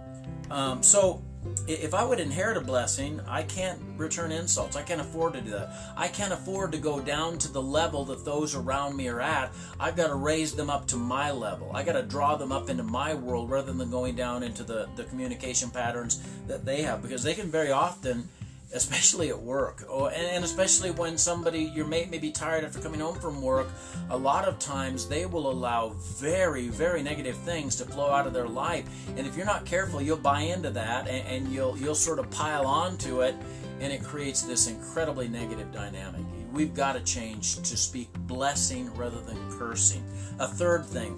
Um, 0.50 0.82
so 0.82 1.22
if 1.66 1.94
I 1.94 2.04
would 2.04 2.20
inherit 2.20 2.56
a 2.56 2.60
blessing, 2.60 3.20
I 3.26 3.42
can't 3.42 3.80
return 3.96 4.30
insults. 4.30 4.76
I 4.76 4.82
can't 4.82 5.00
afford 5.00 5.32
to 5.34 5.40
do 5.40 5.50
that. 5.52 5.72
I 5.96 6.08
can't 6.08 6.32
afford 6.32 6.72
to 6.72 6.78
go 6.78 7.00
down 7.00 7.38
to 7.38 7.50
the 7.50 7.62
level 7.62 8.04
that 8.06 8.24
those 8.24 8.54
around 8.54 8.96
me 8.96 9.08
are 9.08 9.20
at. 9.20 9.52
I've 9.78 9.96
got 9.96 10.08
to 10.08 10.16
raise 10.16 10.52
them 10.54 10.68
up 10.68 10.86
to 10.88 10.96
my 10.96 11.30
level. 11.30 11.70
I 11.74 11.82
got 11.82 11.92
to 11.92 12.02
draw 12.02 12.36
them 12.36 12.52
up 12.52 12.68
into 12.68 12.82
my 12.82 13.14
world 13.14 13.50
rather 13.50 13.72
than 13.72 13.90
going 13.90 14.16
down 14.16 14.42
into 14.42 14.64
the, 14.64 14.88
the 14.96 15.04
communication 15.04 15.70
patterns 15.70 16.22
that 16.46 16.64
they 16.64 16.82
have 16.82 17.00
because 17.00 17.22
they 17.22 17.34
can 17.34 17.50
very 17.50 17.70
often 17.70 18.28
especially 18.72 19.30
at 19.30 19.40
work. 19.40 19.84
Oh, 19.88 20.06
and 20.08 20.44
especially 20.44 20.90
when 20.90 21.18
somebody 21.18 21.62
your 21.62 21.86
mate 21.86 22.10
may 22.10 22.18
be 22.18 22.30
tired 22.30 22.64
after 22.64 22.80
coming 22.80 23.00
home 23.00 23.16
from 23.16 23.42
work 23.42 23.68
a 24.10 24.16
lot 24.16 24.46
of 24.46 24.58
times 24.58 25.08
they 25.08 25.26
will 25.26 25.50
allow 25.50 25.90
very 26.18 26.68
very 26.68 27.02
negative 27.02 27.36
things 27.38 27.76
to 27.76 27.84
flow 27.84 28.10
out 28.10 28.26
of 28.26 28.32
their 28.32 28.48
life. 28.48 28.84
And 29.16 29.26
if 29.26 29.36
you're 29.36 29.46
not 29.46 29.64
careful 29.64 30.00
you'll 30.00 30.16
buy 30.16 30.42
into 30.42 30.70
that 30.70 31.08
and, 31.08 31.26
and 31.26 31.52
you'll 31.52 31.76
you'll 31.76 31.94
sort 31.94 32.18
of 32.18 32.30
pile 32.30 32.66
on 32.66 32.96
to 32.98 33.22
it 33.22 33.34
and 33.80 33.92
it 33.92 34.02
creates 34.02 34.42
this 34.42 34.68
incredibly 34.68 35.28
negative 35.28 35.72
dynamic. 35.72 36.20
We've 36.52 36.74
got 36.74 36.94
to 36.94 37.00
change 37.00 37.56
to 37.56 37.76
speak 37.76 38.12
blessing 38.26 38.92
rather 38.94 39.20
than 39.20 39.38
cursing. 39.52 40.04
A 40.38 40.48
third 40.48 40.84
thing 40.84 41.16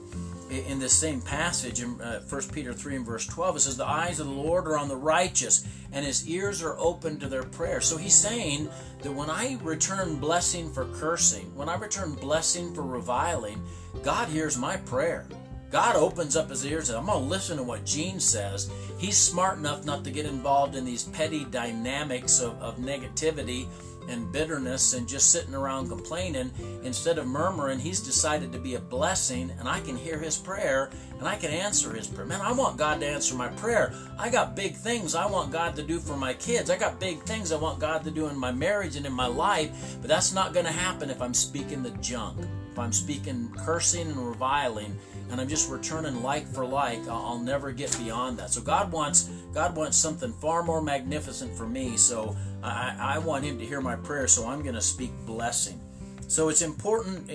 in 0.61 0.79
this 0.79 0.93
same 0.93 1.21
passage 1.21 1.83
in 1.83 2.01
uh, 2.01 2.21
1 2.29 2.43
Peter 2.53 2.73
3 2.73 2.97
and 2.97 3.07
verse 3.07 3.27
12, 3.27 3.57
it 3.57 3.61
says, 3.61 3.77
The 3.77 3.89
eyes 3.89 4.21
of 4.21 4.27
the 4.27 4.33
Lord 4.33 4.67
are 4.67 4.79
on 4.79 4.89
the 4.89 4.97
righteous, 4.97 5.67
and 5.93 6.05
his 6.05 6.29
ears 6.29 6.63
are 6.63 6.79
open 6.79 7.19
to 7.21 7.29
their 7.29 7.43
prayer. 7.43 7.81
So 7.81 7.97
he's 7.97 8.15
saying 8.15 8.69
that 9.03 9.13
when 9.13 9.31
I 9.31 9.59
return 9.63 10.17
blessing 10.17 10.73
for 10.73 10.87
cursing, 10.95 11.55
when 11.57 11.69
I 11.69 11.77
return 11.77 12.15
blessing 12.15 12.75
for 12.75 12.83
reviling, 12.83 13.63
God 14.03 14.29
hears 14.29 14.59
my 14.59 14.77
prayer. 14.77 15.27
God 15.71 15.97
opens 15.97 16.37
up 16.37 16.51
his 16.51 16.67
ears 16.67 16.91
and 16.91 16.99
I'm 16.99 17.07
going 17.07 17.23
to 17.23 17.29
listen 17.29 17.57
to 17.57 17.63
what 17.63 17.87
Gene 17.87 18.21
says. 18.21 18.71
He's 18.99 19.17
smart 19.17 19.57
enough 19.57 19.87
not 19.87 20.05
to 20.05 20.11
get 20.11 20.27
involved 20.27 20.77
in 20.77 20.85
these 20.85 21.05
petty 21.05 21.47
dynamics 21.47 22.41
of, 22.41 22.61
of 22.61 22.77
negativity 22.77 23.67
and 24.09 24.31
bitterness 24.33 24.95
and 24.95 25.09
just 25.09 25.31
sitting 25.31 25.55
around 25.55 25.89
complaining 25.89 26.51
instead 26.83 27.19
of 27.19 27.27
murmuring 27.27 27.79
he's 27.79 28.01
decided 28.01 28.53
to 28.53 28.59
be 28.59 28.75
a 28.75 28.81
blessing 28.81 29.51
and 29.59 29.69
i 29.69 29.81
can 29.81 29.97
hear 29.97 30.19
his 30.19 30.37
prayer 30.37 30.91
and 31.19 31.29
i 31.29 31.37
can 31.37 31.51
answer 31.51 31.93
his 31.93 32.07
prayer. 32.07 32.27
Man 32.27 32.41
i 32.41 32.53
want 32.53 32.77
god 32.77 33.01
to 33.01 33.07
answer 33.07 33.35
my 33.35 33.49
prayer. 33.49 33.93
I 34.19 34.29
got 34.29 34.57
big 34.57 34.75
things 34.75 35.15
i 35.15 35.27
want 35.27 35.53
god 35.53 35.77
to 35.77 35.83
do 35.83 35.99
for 35.99 36.17
my 36.17 36.35
kids. 36.35 36.71
I 36.71 36.77
got 36.77 37.01
big 37.01 37.23
things 37.23 37.53
i 37.53 37.57
want 37.57 37.79
god 37.79 38.05
to 38.05 38.11
do 38.11 38.29
in 38.29 38.39
my 38.39 38.53
marriage 38.53 38.97
and 38.97 39.07
in 39.07 39.13
my 39.13 39.27
life 39.27 39.97
but 40.01 40.09
that's 40.09 40.33
not 40.33 40.53
going 40.53 40.67
to 40.67 40.73
happen 40.73 41.11
if 41.11 41.21
i'm 41.21 41.35
speaking 41.35 41.83
the 41.83 41.91
junk 42.03 42.39
if 42.73 42.79
i'm 42.79 42.93
speaking 42.93 43.53
cursing 43.57 44.09
and 44.09 44.29
reviling 44.29 44.97
and 45.33 45.41
I'm 45.41 45.49
just 45.49 45.71
returning 45.71 46.23
like 46.23 46.47
for 46.47 46.65
like, 46.65 47.01
I'll 47.09 47.39
never 47.39 47.73
get 47.73 47.97
beyond 47.99 48.39
that. 48.39 48.51
So 48.51 48.61
God 48.61 48.93
wants 48.93 49.31
God 49.55 49.75
wants 49.75 49.97
something 49.97 50.33
far 50.35 50.63
more 50.63 50.83
magnificent 50.83 51.57
for 51.57 51.67
me. 51.67 51.97
So 51.97 52.37
I, 52.63 52.97
I 53.01 53.19
want 53.19 53.45
Him 53.45 53.59
to 53.59 53.65
hear 53.65 53.81
my 53.81 53.97
prayer. 53.97 54.29
So 54.29 54.47
I'm 54.47 54.63
going 54.63 54.75
to 54.75 54.83
speak 54.83 55.11
blessing. 55.25 55.81
So 56.29 56.51
it's 56.51 56.63
important, 56.63 57.31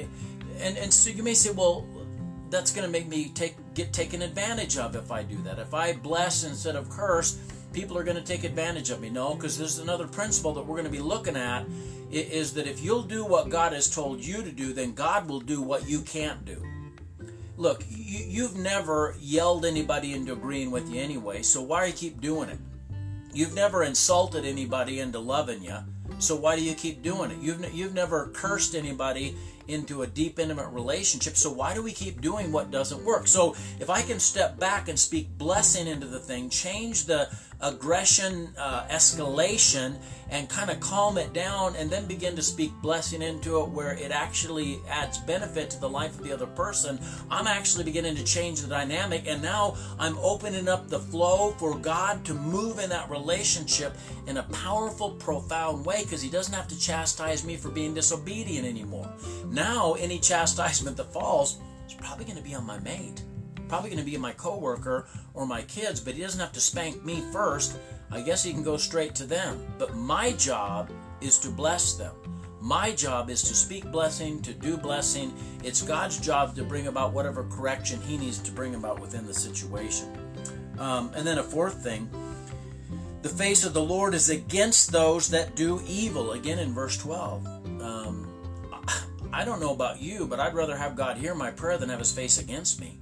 and 0.60 0.78
and 0.78 0.94
so 0.94 1.10
you 1.10 1.24
may 1.24 1.34
say, 1.34 1.52
well, 1.52 1.88
that's 2.50 2.72
going 2.72 2.86
to 2.86 2.92
make 2.92 3.08
me 3.08 3.30
take 3.30 3.56
get 3.74 3.94
taken 3.94 4.22
advantage 4.22 4.78
of 4.78 4.96
if 4.96 5.12
I 5.12 5.24
do 5.24 5.38
that. 5.44 5.58
If 5.58 5.74
I 5.74 5.94
bless 5.94 6.44
instead 6.44 6.76
of 6.76 6.90
curse, 6.90 7.40
people 7.74 7.98
are 7.98 8.04
going 8.04 8.18
to 8.18 8.24
take 8.24 8.44
advantage 8.44 8.90
of 8.90 9.02
me. 9.02 9.10
No, 9.10 9.36
because 9.36 9.58
there's 9.58 9.80
another 9.80 10.08
principle 10.08 10.54
that 10.54 10.66
we're 10.66 10.76
going 10.76 10.86
to 10.86 10.92
be 10.92 11.00
looking 11.00 11.36
at 11.36 11.66
is 12.12 12.54
that 12.54 12.68
if 12.68 12.82
you'll 12.82 13.04
do 13.04 13.26
what 13.26 13.50
God 13.50 13.74
has 13.74 13.90
told 13.90 14.24
you 14.24 14.42
to 14.42 14.52
do, 14.52 14.74
then 14.74 14.94
God 14.94 15.28
will 15.28 15.42
do 15.42 15.62
what 15.62 15.88
you 15.90 16.02
can't 16.02 16.46
do 16.46 16.64
look, 17.58 17.84
you, 17.90 18.24
you've 18.28 18.56
never 18.56 19.16
yelled 19.20 19.66
anybody 19.66 20.14
into 20.14 20.34
agreeing 20.34 20.72
with 20.72 20.90
you 20.90 21.02
anyway, 21.02 21.42
so 21.42 21.62
why 21.62 21.82
do 21.82 21.88
you 21.88 21.98
keep 21.98 22.22
doing 22.22 22.50
it? 22.50 22.60
You've 23.34 23.54
never 23.54 23.84
insulted 23.84 24.46
anybody 24.46 25.00
into 25.00 25.20
loving 25.20 25.64
you, 25.64 25.78
so 26.20 26.36
why 26.36 26.56
do 26.56 26.64
you 26.64 26.74
keep 26.76 27.02
doing 27.02 27.32
it? 27.32 27.38
You've, 27.40 27.74
you've 27.74 27.94
never 27.94 28.28
cursed 28.28 28.76
anybody 28.76 29.36
into 29.68 30.04
a 30.04 30.08
deep, 30.08 30.40
intimate 30.40 30.70
relationship, 30.70 31.36
so 31.36 31.52
why 31.52 31.74
do 31.74 31.84
we 31.84 31.92
keep 31.92 32.22
doing 32.22 32.52
what 32.52 32.72
doesn't 32.72 33.04
work? 33.04 33.28
So 33.28 33.54
if 33.80 33.90
I 33.90 34.02
can 34.02 34.20
step 34.20 34.58
back 34.58 34.88
and 34.88 34.98
speak 34.98 35.38
blessing 35.38 35.88
into 35.88 36.08
the 36.08 36.20
thing, 36.20 36.50
change 36.50 37.06
the 37.06 37.28
aggression 37.62 38.54
uh, 38.58 38.86
escalation 38.90 39.96
and 40.30 40.50
kind 40.50 40.70
of 40.70 40.80
calm 40.80 41.18
it 41.18 41.34
down 41.34 41.76
and 41.76 41.90
then 41.90 42.06
begin 42.06 42.36
to 42.36 42.42
speak 42.42 42.72
blessing 42.82 43.22
into 43.22 43.62
it 43.62 43.70
where 43.70 43.94
it 43.94 44.12
actually 44.12 44.80
adds 44.90 45.18
benefit 45.20 45.70
to 45.70 45.80
the 45.80 45.90
life 45.90 46.18
of 46.20 46.24
the 46.24 46.34
other 46.34 46.46
person. 46.46 47.00
I'm 47.32 47.48
actually 47.48 47.86
beginning 47.86 48.16
to 48.16 48.24
change 48.24 48.62
the 48.62 48.68
dynamic 48.68 49.28
and 49.28 49.42
now 49.42 49.76
i'm 50.00 50.18
opening 50.20 50.68
up 50.68 50.88
the 50.90 51.00
flow 51.00 51.52
for 51.52 51.78
god 51.78 52.26
to 52.26 52.34
move 52.34 52.80
in 52.80 52.90
that 52.90 53.10
relationship 53.10 53.96
in 54.28 54.38
a 54.38 54.44
powerful 54.44 55.12
profound 55.12 55.86
way 55.86 56.04
because 56.04 56.22
he 56.22 56.30
doesn't 56.30 56.54
have 56.54 56.68
to 56.68 56.80
chastise 56.80 57.46
me 57.46 57.56
for 57.56 57.70
being 57.70 57.94
disobedient 57.94 58.68
anymore. 58.68 59.10
Now 59.50 59.94
any 59.94 60.20
chastisement 60.28 60.98
that 60.98 61.14
falls 61.14 61.58
is 61.88 61.94
probably 61.94 62.26
going 62.26 62.38
to 62.38 62.44
be 62.44 62.54
on 62.54 62.66
my 62.66 62.80
mate 62.80 63.24
probably 63.68 63.90
going 63.90 64.04
to 64.04 64.10
be 64.10 64.18
my 64.18 64.34
coworker 64.34 65.08
or 65.34 65.46
my 65.46 65.62
kids, 65.64 66.00
but 66.00 66.14
he 66.14 66.22
doesn't 66.22 66.40
have 66.40 66.54
to 66.54 66.60
spank 66.60 67.04
me 67.04 67.24
first. 67.32 67.78
I 68.12 68.22
guess 68.22 68.44
he 68.44 68.54
can 68.54 68.64
go 68.64 68.78
straight 68.78 69.16
to 69.16 69.26
them. 69.26 69.66
But 69.78 69.96
my 69.96 70.32
job 70.34 70.90
is 71.22 71.38
to 71.40 71.50
bless 71.50 71.94
them. 71.94 72.14
My 72.60 72.92
job 72.92 73.30
is 73.30 73.44
to 73.44 73.54
speak 73.54 73.92
blessing, 73.92 74.42
to 74.42 74.54
do 74.54 74.78
blessing. 74.78 75.34
It's 75.64 75.82
God's 75.82 76.20
job 76.20 76.56
to 76.56 76.64
bring 76.64 76.88
about 76.88 77.14
whatever 77.14 77.44
correction 77.46 78.02
He 78.02 78.18
needs 78.18 78.40
to 78.40 78.52
bring 78.52 78.76
about 78.76 79.00
within 79.00 79.26
the 79.26 79.34
situation. 79.34 80.08
Um, 80.80 81.12
and 81.16 81.26
then 81.26 81.38
a 81.38 81.44
fourth 81.44 81.84
thing 81.84 82.10
the 83.24 83.30
face 83.30 83.66
of 83.66 83.74
the 83.74 83.82
Lord 83.82 84.14
is 84.14 84.30
against 84.30 84.92
those 84.92 85.30
that 85.30 85.56
do 85.56 85.82
evil. 85.88 86.32
Again 86.32 86.60
in 86.60 86.74
verse 86.74 86.98
12. 86.98 87.46
Um, 87.82 88.34
I 89.34 89.44
don't 89.44 89.60
know 89.60 89.74
about 89.74 90.02
you, 90.02 90.28
but 90.28 90.40
I'd 90.40 90.54
rather 90.54 90.78
have 90.78 90.96
God 90.96 91.18
hear 91.18 91.36
my 91.36 91.52
prayer 91.52 91.78
than 91.78 91.90
have 91.90 92.00
His 92.00 92.12
face 92.12 92.40
against 92.40 92.80
me. 92.80 93.00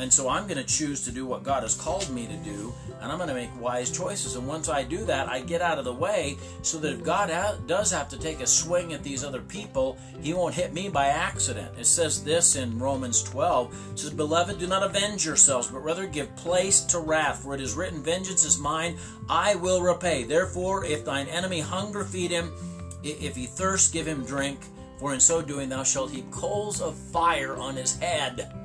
And 0.00 0.10
so 0.10 0.30
I'm 0.30 0.46
going 0.46 0.56
to 0.56 0.64
choose 0.64 1.04
to 1.04 1.10
do 1.10 1.26
what 1.26 1.42
God 1.42 1.62
has 1.62 1.74
called 1.74 2.08
me 2.08 2.26
to 2.26 2.36
do, 2.36 2.72
and 3.02 3.12
I'm 3.12 3.18
going 3.18 3.28
to 3.28 3.34
make 3.34 3.50
wise 3.60 3.90
choices. 3.90 4.34
And 4.34 4.48
once 4.48 4.70
I 4.70 4.82
do 4.82 5.04
that, 5.04 5.28
I 5.28 5.42
get 5.42 5.60
out 5.60 5.78
of 5.78 5.84
the 5.84 5.92
way 5.92 6.38
so 6.62 6.78
that 6.78 6.94
if 6.94 7.04
God 7.04 7.28
ha- 7.28 7.58
does 7.66 7.90
have 7.90 8.08
to 8.08 8.18
take 8.18 8.40
a 8.40 8.46
swing 8.46 8.94
at 8.94 9.02
these 9.02 9.22
other 9.22 9.42
people, 9.42 9.98
He 10.22 10.32
won't 10.32 10.54
hit 10.54 10.72
me 10.72 10.88
by 10.88 11.08
accident. 11.08 11.78
It 11.78 11.84
says 11.84 12.24
this 12.24 12.56
in 12.56 12.78
Romans 12.78 13.22
12. 13.24 13.92
It 13.92 13.98
says, 13.98 14.10
Beloved, 14.10 14.58
do 14.58 14.66
not 14.66 14.82
avenge 14.82 15.26
yourselves, 15.26 15.66
but 15.66 15.84
rather 15.84 16.06
give 16.06 16.34
place 16.34 16.80
to 16.80 16.98
wrath. 16.98 17.42
For 17.42 17.54
it 17.54 17.60
is 17.60 17.74
written, 17.74 18.02
Vengeance 18.02 18.46
is 18.46 18.58
mine, 18.58 18.96
I 19.28 19.56
will 19.56 19.82
repay. 19.82 20.22
Therefore, 20.22 20.82
if 20.86 21.04
thine 21.04 21.28
enemy 21.28 21.60
hunger, 21.60 22.04
feed 22.04 22.30
him. 22.30 22.54
If 23.02 23.36
he 23.36 23.44
thirst, 23.44 23.92
give 23.92 24.06
him 24.06 24.24
drink. 24.24 24.60
For 24.98 25.12
in 25.12 25.20
so 25.20 25.42
doing, 25.42 25.68
thou 25.68 25.82
shalt 25.82 26.10
heap 26.10 26.30
coals 26.30 26.80
of 26.80 26.96
fire 26.96 27.56
on 27.56 27.76
his 27.76 27.98
head. 27.98 28.59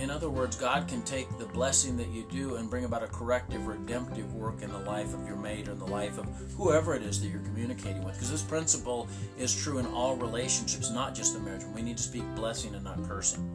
In 0.00 0.10
other 0.10 0.28
words, 0.28 0.56
God 0.56 0.88
can 0.88 1.02
take 1.02 1.28
the 1.38 1.46
blessing 1.46 1.96
that 1.96 2.08
you 2.08 2.26
do 2.30 2.56
and 2.56 2.68
bring 2.68 2.84
about 2.84 3.02
a 3.02 3.06
corrective, 3.06 3.66
redemptive 3.66 4.34
work 4.34 4.62
in 4.62 4.70
the 4.70 4.78
life 4.78 5.14
of 5.14 5.26
your 5.26 5.36
mate 5.36 5.68
or 5.68 5.72
in 5.72 5.78
the 5.78 5.86
life 5.86 6.18
of 6.18 6.26
whoever 6.56 6.94
it 6.94 7.02
is 7.02 7.20
that 7.20 7.28
you're 7.28 7.40
communicating 7.42 8.02
with. 8.04 8.14
Because 8.14 8.30
this 8.30 8.42
principle 8.42 9.08
is 9.38 9.54
true 9.54 9.78
in 9.78 9.86
all 9.86 10.16
relationships, 10.16 10.90
not 10.90 11.14
just 11.14 11.32
the 11.32 11.40
marriage. 11.40 11.64
We 11.74 11.82
need 11.82 11.96
to 11.96 12.02
speak 12.02 12.24
blessing 12.34 12.74
and 12.74 12.84
not 12.84 13.02
cursing. 13.08 13.48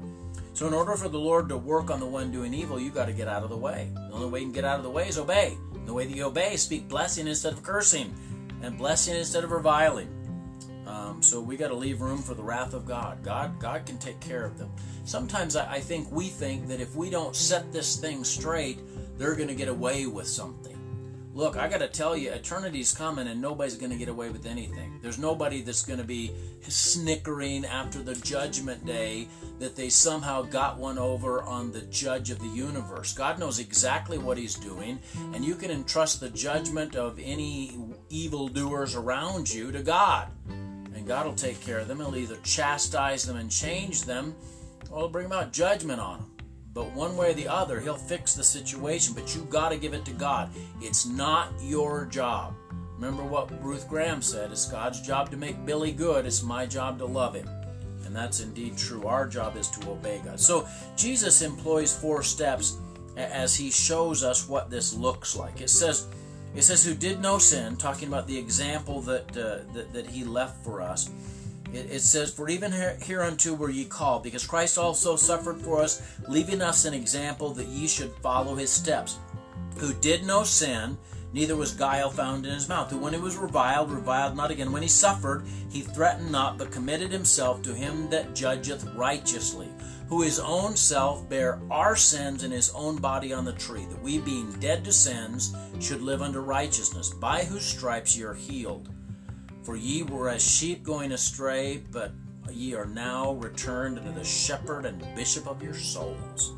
So, 0.53 0.67
in 0.67 0.73
order 0.73 0.95
for 0.95 1.09
the 1.09 1.19
Lord 1.19 1.47
to 1.49 1.57
work 1.57 1.89
on 1.89 1.99
the 1.99 2.05
one 2.05 2.31
doing 2.31 2.53
evil, 2.53 2.79
you've 2.79 2.95
got 2.95 3.05
to 3.05 3.13
get 3.13 3.27
out 3.27 3.43
of 3.43 3.49
the 3.49 3.57
way. 3.57 3.91
The 3.93 4.15
only 4.15 4.27
way 4.27 4.39
you 4.39 4.45
can 4.45 4.53
get 4.53 4.65
out 4.65 4.77
of 4.77 4.83
the 4.83 4.89
way 4.89 5.07
is 5.07 5.17
obey. 5.17 5.57
And 5.73 5.87
the 5.87 5.93
way 5.93 6.05
that 6.05 6.15
you 6.15 6.25
obey 6.25 6.57
speak 6.57 6.87
blessing 6.87 7.27
instead 7.27 7.53
of 7.53 7.63
cursing, 7.63 8.13
and 8.61 8.77
blessing 8.77 9.15
instead 9.15 9.43
of 9.43 9.51
reviling. 9.51 10.09
Um, 10.89 11.21
so 11.21 11.39
we 11.39 11.55
got 11.55 11.67
to 11.67 11.75
leave 11.75 12.01
room 12.01 12.17
for 12.17 12.33
the 12.33 12.41
wrath 12.41 12.73
of 12.73 12.85
God. 12.85 13.23
God, 13.23 13.59
God 13.59 13.85
can 13.85 13.99
take 13.99 14.19
care 14.19 14.43
of 14.43 14.57
them. 14.57 14.71
Sometimes 15.05 15.55
I, 15.55 15.73
I 15.73 15.79
think 15.79 16.11
we 16.11 16.29
think 16.29 16.67
that 16.67 16.81
if 16.81 16.95
we 16.95 17.11
don't 17.11 17.35
set 17.35 17.71
this 17.71 17.97
thing 17.97 18.23
straight, 18.23 18.79
they're 19.17 19.35
going 19.35 19.49
to 19.49 19.55
get 19.55 19.67
away 19.67 20.07
with 20.07 20.27
something. 20.27 20.75
Look, 21.35 21.57
I 21.57 21.69
got 21.69 21.77
to 21.77 21.87
tell 21.87 22.17
you, 22.17 22.31
eternity's 22.31 22.91
coming 22.91 23.27
and 23.27 23.39
nobody's 23.39 23.75
going 23.75 23.91
to 23.91 23.97
get 23.97 24.09
away 24.09 24.29
with 24.31 24.47
anything. 24.47 24.99
There's 25.03 25.19
nobody 25.19 25.61
that's 25.61 25.85
going 25.85 25.99
to 25.99 26.05
be 26.05 26.31
snickering 26.67 27.65
after 27.65 28.01
the 28.01 28.15
judgment 28.15 28.83
day 28.83 29.27
that 29.59 29.75
they 29.75 29.89
somehow 29.89 30.41
got 30.41 30.77
one 30.77 30.97
over 30.97 31.43
on 31.43 31.71
the 31.71 31.83
judge 31.83 32.31
of 32.31 32.39
the 32.39 32.47
universe. 32.47 33.13
God 33.13 33.37
knows 33.37 33.59
exactly 33.59 34.17
what 34.17 34.39
he's 34.39 34.55
doing, 34.55 34.99
and 35.35 35.45
you 35.45 35.53
can 35.53 35.69
entrust 35.69 36.19
the 36.19 36.31
judgment 36.31 36.95
of 36.95 37.19
any 37.19 37.77
evildoers 38.09 38.95
around 38.95 39.53
you 39.53 39.71
to 39.71 39.83
God 39.83 40.29
God 41.09 41.25
will 41.25 41.33
take 41.33 41.59
care 41.59 41.79
of 41.79 41.87
them. 41.87 41.97
He'll 41.97 42.15
either 42.15 42.37
chastise 42.43 43.25
them 43.25 43.37
and 43.37 43.49
change 43.49 44.03
them, 44.03 44.35
or 44.91 44.99
he'll 44.99 45.09
bring 45.09 45.25
about 45.25 45.51
judgment 45.51 45.99
on 45.99 46.19
them. 46.19 46.31
But 46.71 46.93
one 46.93 47.17
way 47.17 47.31
or 47.31 47.33
the 47.33 47.47
other, 47.47 47.79
he'll 47.79 47.95
fix 47.95 48.35
the 48.35 48.43
situation. 48.43 49.15
But 49.15 49.35
you 49.35 49.41
got 49.45 49.69
to 49.69 49.77
give 49.79 49.95
it 49.95 50.05
to 50.05 50.11
God. 50.11 50.51
It's 50.81 51.07
not 51.07 51.51
your 51.63 52.05
job. 52.05 52.53
Remember 52.93 53.23
what 53.23 53.49
Ruth 53.63 53.89
Graham 53.89 54.21
said 54.21 54.51
it's 54.51 54.69
God's 54.69 55.01
job 55.01 55.31
to 55.31 55.37
make 55.37 55.65
Billy 55.65 55.91
good, 55.91 56.27
it's 56.27 56.43
my 56.43 56.67
job 56.67 56.99
to 56.99 57.05
love 57.05 57.33
him. 57.33 57.49
And 58.05 58.15
that's 58.15 58.41
indeed 58.41 58.77
true. 58.77 59.07
Our 59.07 59.27
job 59.27 59.57
is 59.57 59.67
to 59.69 59.89
obey 59.89 60.21
God. 60.23 60.39
So 60.39 60.67
Jesus 60.95 61.41
employs 61.41 61.91
four 61.91 62.21
steps 62.21 62.77
as 63.17 63.55
he 63.55 63.71
shows 63.71 64.23
us 64.23 64.47
what 64.47 64.69
this 64.69 64.93
looks 64.93 65.35
like. 65.35 65.59
It 65.59 65.71
says, 65.71 66.05
it 66.55 66.63
says, 66.63 66.83
who 66.83 66.95
did 66.95 67.21
no 67.21 67.37
sin, 67.37 67.77
talking 67.77 68.07
about 68.07 68.27
the 68.27 68.37
example 68.37 69.01
that, 69.01 69.29
uh, 69.37 69.71
that, 69.73 69.93
that, 69.93 70.07
he 70.07 70.23
left 70.23 70.63
for 70.63 70.81
us. 70.81 71.09
It, 71.71 71.91
it 71.91 72.01
says, 72.01 72.33
For 72.33 72.49
even 72.49 72.71
hereunto 72.71 73.53
were 73.53 73.69
ye 73.69 73.85
called, 73.85 74.23
because 74.23 74.47
Christ 74.47 74.77
also 74.77 75.15
suffered 75.15 75.61
for 75.61 75.81
us, 75.81 76.01
leaving 76.27 76.61
us 76.61 76.85
an 76.85 76.93
example 76.93 77.51
that 77.51 77.67
ye 77.67 77.87
should 77.87 78.11
follow 78.23 78.55
his 78.55 78.71
steps. 78.71 79.19
Who 79.77 79.93
did 79.93 80.25
no 80.25 80.43
sin, 80.43 80.97
neither 81.33 81.55
was 81.55 81.73
guile 81.73 82.09
found 82.09 82.45
in 82.45 82.53
his 82.53 82.67
mouth. 82.67 82.89
Who 82.89 82.97
when 82.97 83.13
he 83.13 83.19
was 83.19 83.37
reviled, 83.37 83.91
reviled 83.91 84.35
not 84.35 84.51
again. 84.51 84.71
When 84.71 84.81
he 84.81 84.89
suffered, 84.89 85.45
he 85.69 85.81
threatened 85.81 86.31
not, 86.31 86.57
but 86.57 86.71
committed 86.71 87.11
himself 87.11 87.61
to 87.61 87.73
him 87.73 88.09
that 88.09 88.33
judgeth 88.33 88.83
righteously 88.95 89.68
who 90.09 90.23
his 90.23 90.39
own 90.39 90.75
self 90.75 91.29
bare 91.29 91.61
our 91.69 91.95
sins 91.95 92.43
in 92.43 92.51
his 92.51 92.71
own 92.71 92.97
body 92.97 93.31
on 93.31 93.45
the 93.45 93.53
tree, 93.53 93.85
that 93.85 94.01
we, 94.01 94.17
being 94.17 94.51
dead 94.53 94.83
to 94.83 94.91
sins, 94.91 95.55
should 95.79 96.01
live 96.01 96.21
unto 96.21 96.39
righteousness, 96.39 97.11
by 97.11 97.43
whose 97.43 97.63
stripes 97.63 98.17
ye 98.17 98.23
are 98.23 98.33
healed. 98.33 98.89
For 99.63 99.75
ye 99.75 100.03
were 100.03 100.29
as 100.29 100.43
sheep 100.43 100.83
going 100.83 101.11
astray, 101.11 101.83
but 101.91 102.11
ye 102.51 102.73
are 102.73 102.85
now 102.85 103.33
returned 103.33 103.99
unto 103.99 104.11
the 104.11 104.23
shepherd 104.23 104.85
and 104.85 105.05
bishop 105.15 105.47
of 105.47 105.61
your 105.61 105.75
souls. 105.75 106.53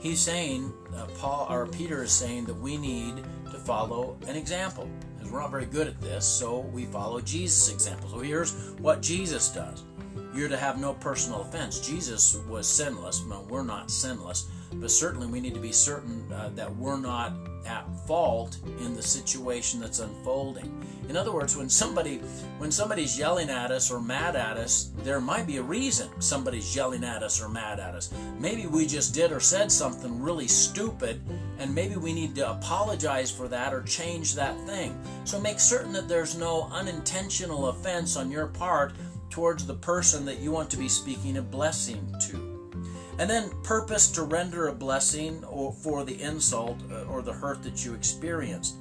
He's 0.00 0.20
saying, 0.20 0.72
uh, 0.94 1.06
Paul 1.18 1.46
or 1.50 1.66
Peter 1.66 2.02
is 2.02 2.12
saying 2.12 2.44
that 2.46 2.58
we 2.58 2.76
need 2.76 3.16
to 3.50 3.58
follow 3.58 4.18
an 4.26 4.36
example. 4.36 4.88
Because 5.16 5.32
we're 5.32 5.40
not 5.40 5.50
very 5.50 5.66
good 5.66 5.86
at 5.86 6.00
this, 6.00 6.26
so 6.26 6.60
we 6.60 6.86
follow 6.86 7.20
Jesus' 7.20 7.72
example. 7.72 8.08
So 8.10 8.18
here's 8.20 8.52
what 8.78 9.02
Jesus 9.02 9.48
does. 9.50 9.84
You're 10.34 10.48
to 10.48 10.56
have 10.56 10.80
no 10.80 10.94
personal 10.94 11.42
offense. 11.42 11.80
Jesus 11.80 12.36
was 12.48 12.66
sinless. 12.66 13.24
Well, 13.24 13.46
we're 13.48 13.64
not 13.64 13.90
sinless, 13.90 14.48
but 14.74 14.90
certainly 14.90 15.26
we 15.26 15.40
need 15.40 15.54
to 15.54 15.60
be 15.60 15.72
certain 15.72 16.30
uh, 16.32 16.50
that 16.54 16.74
we're 16.76 16.98
not 16.98 17.32
at 17.66 17.84
fault 18.06 18.56
in 18.80 18.94
the 18.94 19.02
situation 19.02 19.80
that's 19.80 19.98
unfolding. 19.98 20.84
In 21.08 21.16
other 21.16 21.32
words, 21.32 21.56
when 21.56 21.68
somebody 21.68 22.18
when 22.58 22.70
somebody's 22.70 23.18
yelling 23.18 23.50
at 23.50 23.70
us 23.70 23.90
or 23.90 24.00
mad 24.00 24.36
at 24.36 24.56
us, 24.56 24.92
there 25.02 25.20
might 25.20 25.46
be 25.46 25.56
a 25.56 25.62
reason 25.62 26.08
somebody's 26.20 26.74
yelling 26.74 27.04
at 27.04 27.22
us 27.22 27.42
or 27.42 27.48
mad 27.48 27.80
at 27.80 27.94
us. 27.94 28.12
Maybe 28.38 28.66
we 28.66 28.86
just 28.86 29.12
did 29.12 29.32
or 29.32 29.40
said 29.40 29.70
something 29.72 30.20
really 30.22 30.48
stupid 30.48 31.20
and 31.58 31.74
maybe 31.74 31.96
we 31.96 32.12
need 32.12 32.34
to 32.36 32.50
apologize 32.50 33.30
for 33.30 33.48
that 33.48 33.74
or 33.74 33.82
change 33.82 34.34
that 34.34 34.58
thing. 34.66 34.98
So 35.24 35.40
make 35.40 35.60
certain 35.60 35.92
that 35.92 36.08
there's 36.08 36.36
no 36.36 36.68
unintentional 36.72 37.68
offense 37.68 38.16
on 38.16 38.30
your 38.30 38.46
part 38.46 38.92
towards 39.30 39.66
the 39.66 39.74
person 39.74 40.24
that 40.26 40.40
you 40.40 40.50
want 40.50 40.70
to 40.70 40.76
be 40.76 40.88
speaking 40.88 41.36
a 41.36 41.42
blessing 41.42 42.14
to. 42.28 42.72
And 43.18 43.28
then 43.28 43.50
purpose 43.62 44.10
to 44.12 44.22
render 44.22 44.68
a 44.68 44.74
blessing 44.74 45.44
or 45.44 45.72
for 45.72 46.04
the 46.04 46.20
insult 46.20 46.78
uh, 46.90 47.02
or 47.04 47.22
the 47.22 47.32
hurt 47.32 47.62
that 47.62 47.84
you 47.84 47.94
experienced. 47.94 48.76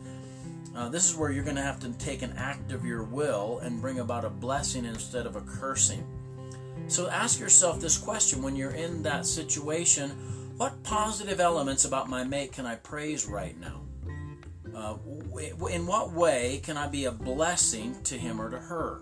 Uh, 0.75 0.87
this 0.87 1.09
is 1.09 1.15
where 1.15 1.31
you're 1.31 1.43
going 1.43 1.55
to 1.55 1.61
have 1.61 1.79
to 1.81 1.91
take 1.93 2.21
an 2.21 2.33
act 2.37 2.71
of 2.71 2.85
your 2.85 3.03
will 3.03 3.59
and 3.59 3.81
bring 3.81 3.99
about 3.99 4.23
a 4.23 4.29
blessing 4.29 4.85
instead 4.85 5.25
of 5.25 5.35
a 5.35 5.41
cursing. 5.41 6.05
So 6.87 7.09
ask 7.09 7.39
yourself 7.39 7.79
this 7.79 7.97
question 7.97 8.41
when 8.41 8.55
you're 8.55 8.71
in 8.71 9.03
that 9.03 9.25
situation 9.25 10.11
what 10.59 10.83
positive 10.83 11.39
elements 11.39 11.85
about 11.85 12.09
my 12.09 12.25
mate 12.25 12.51
can 12.51 12.65
I 12.65 12.75
praise 12.75 13.25
right 13.25 13.57
now? 13.57 13.79
Uh, 14.75 14.97
in 15.71 15.87
what 15.87 16.11
way 16.11 16.59
can 16.61 16.75
I 16.75 16.85
be 16.87 17.05
a 17.05 17.11
blessing 17.11 17.95
to 18.03 18.17
him 18.17 18.41
or 18.41 18.49
to 18.49 18.59
her? 18.59 18.99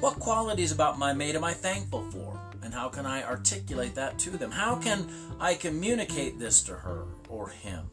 What 0.00 0.20
qualities 0.20 0.70
about 0.70 0.96
my 0.96 1.12
mate 1.12 1.34
am 1.34 1.42
I 1.42 1.52
thankful 1.52 2.08
for? 2.12 2.40
And 2.62 2.72
how 2.72 2.88
can 2.88 3.04
I 3.04 3.24
articulate 3.24 3.96
that 3.96 4.16
to 4.20 4.30
them? 4.30 4.52
How 4.52 4.76
can 4.76 5.08
I 5.40 5.54
communicate 5.54 6.38
this 6.38 6.62
to 6.64 6.74
her 6.74 7.06
or 7.28 7.48
him? 7.48 7.90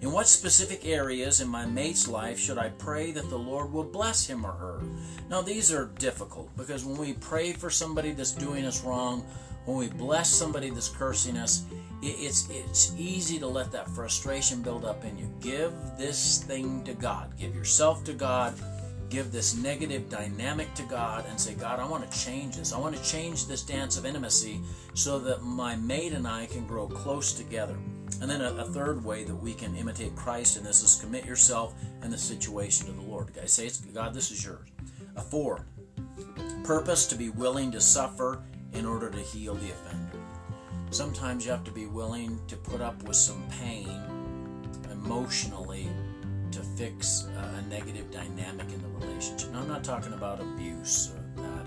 In 0.00 0.12
what 0.12 0.28
specific 0.28 0.86
areas 0.86 1.40
in 1.40 1.48
my 1.48 1.66
mate's 1.66 2.06
life 2.06 2.38
should 2.38 2.58
I 2.58 2.68
pray 2.68 3.10
that 3.10 3.28
the 3.28 3.36
Lord 3.36 3.72
will 3.72 3.82
bless 3.82 4.24
him 4.24 4.46
or 4.46 4.52
her? 4.52 4.80
Now, 5.28 5.42
these 5.42 5.72
are 5.72 5.86
difficult 5.98 6.56
because 6.56 6.84
when 6.84 6.96
we 6.96 7.14
pray 7.14 7.52
for 7.52 7.70
somebody 7.70 8.12
that's 8.12 8.30
doing 8.30 8.64
us 8.64 8.84
wrong, 8.84 9.26
when 9.64 9.78
we 9.78 9.88
bless 9.88 10.30
somebody 10.30 10.70
that's 10.70 10.88
cursing 10.88 11.36
us, 11.36 11.64
it's 12.00 12.48
it's 12.50 12.94
easy 12.96 13.40
to 13.40 13.48
let 13.48 13.72
that 13.72 13.90
frustration 13.90 14.62
build 14.62 14.84
up 14.84 15.04
in 15.04 15.18
you. 15.18 15.28
Give 15.40 15.72
this 15.98 16.44
thing 16.44 16.84
to 16.84 16.94
God. 16.94 17.36
Give 17.36 17.52
yourself 17.52 18.04
to 18.04 18.12
God 18.12 18.54
give 19.10 19.32
this 19.32 19.56
negative 19.56 20.08
dynamic 20.08 20.72
to 20.74 20.82
God 20.84 21.24
and 21.28 21.40
say, 21.40 21.54
God, 21.54 21.80
I 21.80 21.88
want 21.88 22.10
to 22.10 22.18
change 22.18 22.56
this. 22.56 22.72
I 22.72 22.78
want 22.78 22.96
to 22.96 23.02
change 23.02 23.46
this 23.46 23.62
dance 23.62 23.96
of 23.96 24.04
intimacy 24.04 24.60
so 24.94 25.18
that 25.20 25.42
my 25.42 25.76
mate 25.76 26.12
and 26.12 26.26
I 26.26 26.46
can 26.46 26.66
grow 26.66 26.86
close 26.86 27.32
together. 27.32 27.76
And 28.20 28.30
then 28.30 28.40
a, 28.40 28.54
a 28.54 28.64
third 28.64 29.04
way 29.04 29.24
that 29.24 29.34
we 29.34 29.54
can 29.54 29.76
imitate 29.76 30.16
Christ 30.16 30.56
in 30.56 30.64
this 30.64 30.82
is 30.82 31.00
commit 31.00 31.24
yourself 31.24 31.74
and 32.02 32.12
the 32.12 32.18
situation 32.18 32.86
to 32.86 32.92
the 32.92 33.02
Lord. 33.02 33.32
Guys, 33.34 33.52
say, 33.52 33.70
God, 33.92 34.14
this 34.14 34.30
is 34.30 34.44
yours. 34.44 34.68
A 35.16 35.20
four, 35.20 35.66
purpose 36.64 37.06
to 37.06 37.16
be 37.16 37.30
willing 37.30 37.72
to 37.72 37.80
suffer 37.80 38.42
in 38.72 38.84
order 38.86 39.10
to 39.10 39.18
heal 39.18 39.54
the 39.54 39.70
offender. 39.70 40.18
Sometimes 40.90 41.44
you 41.44 41.50
have 41.50 41.64
to 41.64 41.70
be 41.70 41.86
willing 41.86 42.38
to 42.48 42.56
put 42.56 42.80
up 42.80 43.02
with 43.02 43.16
some 43.16 43.42
pain 43.60 43.88
emotionally 44.90 45.88
fix 46.78 47.26
a, 47.36 47.62
negative 47.68 48.08
dynamic 48.12 48.72
in 48.72 48.80
the 48.80 49.06
relationship. 49.06 49.50
Now, 49.50 49.60
I'm 49.60 49.68
not 49.68 49.82
talking 49.82 50.12
about 50.12 50.40
abuse 50.40 51.10
or. 51.10 51.24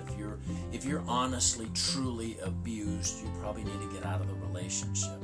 If 0.08 0.18
you're 0.18 0.40
if 0.72 0.86
you're 0.86 1.04
honestly, 1.08 1.70
truly 1.74 2.38
abused, 2.44 3.22
you 3.24 3.30
probably 3.40 3.64
need 3.64 3.80
to 3.82 3.94
get 3.94 4.06
out 4.06 4.22
of 4.22 4.28
the 4.28 4.34
relationship. 4.48 5.22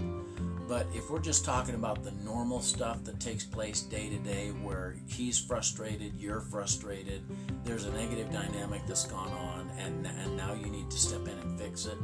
But 0.68 0.86
if 0.94 1.10
we're 1.10 1.22
just 1.22 1.46
talking 1.46 1.76
about 1.76 2.04
the 2.04 2.12
normal 2.24 2.62
stuff 2.62 3.04
that 3.06 3.20
takes 3.20 3.46
place 3.46 3.82
day 3.82 4.10
to 4.10 4.18
day, 4.18 4.50
where 4.50 4.96
he's 5.08 5.40
frustrated, 5.40 6.14
you're 6.18 6.42
frustrated, 6.42 7.22
there's 7.64 7.86
a 7.86 7.92
negative 7.94 8.30
dynamic 8.32 8.82
that's 8.86 9.06
gone 9.06 9.32
on, 9.32 9.72
and, 9.80 10.06
and 10.06 10.36
now 10.36 10.54
you 10.54 10.68
need 10.68 10.92
to 10.92 10.98
step 10.98 11.22
in 11.22 11.38
and 11.40 11.60
fix 11.60 11.86
it, 11.86 11.98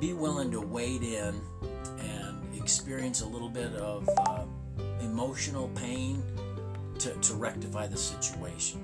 be 0.00 0.12
willing 0.12 0.50
to 0.50 0.60
wade 0.60 1.02
in 1.02 1.40
and 2.00 2.54
experience 2.56 3.20
a 3.20 3.26
little 3.26 3.48
bit 3.48 3.72
of 3.74 4.08
uh, 4.26 4.44
emotional 5.00 5.68
pain 5.68 6.22
to, 7.00 7.14
to 7.14 7.34
rectify 7.34 7.86
the 7.86 7.96
situation. 7.96 8.80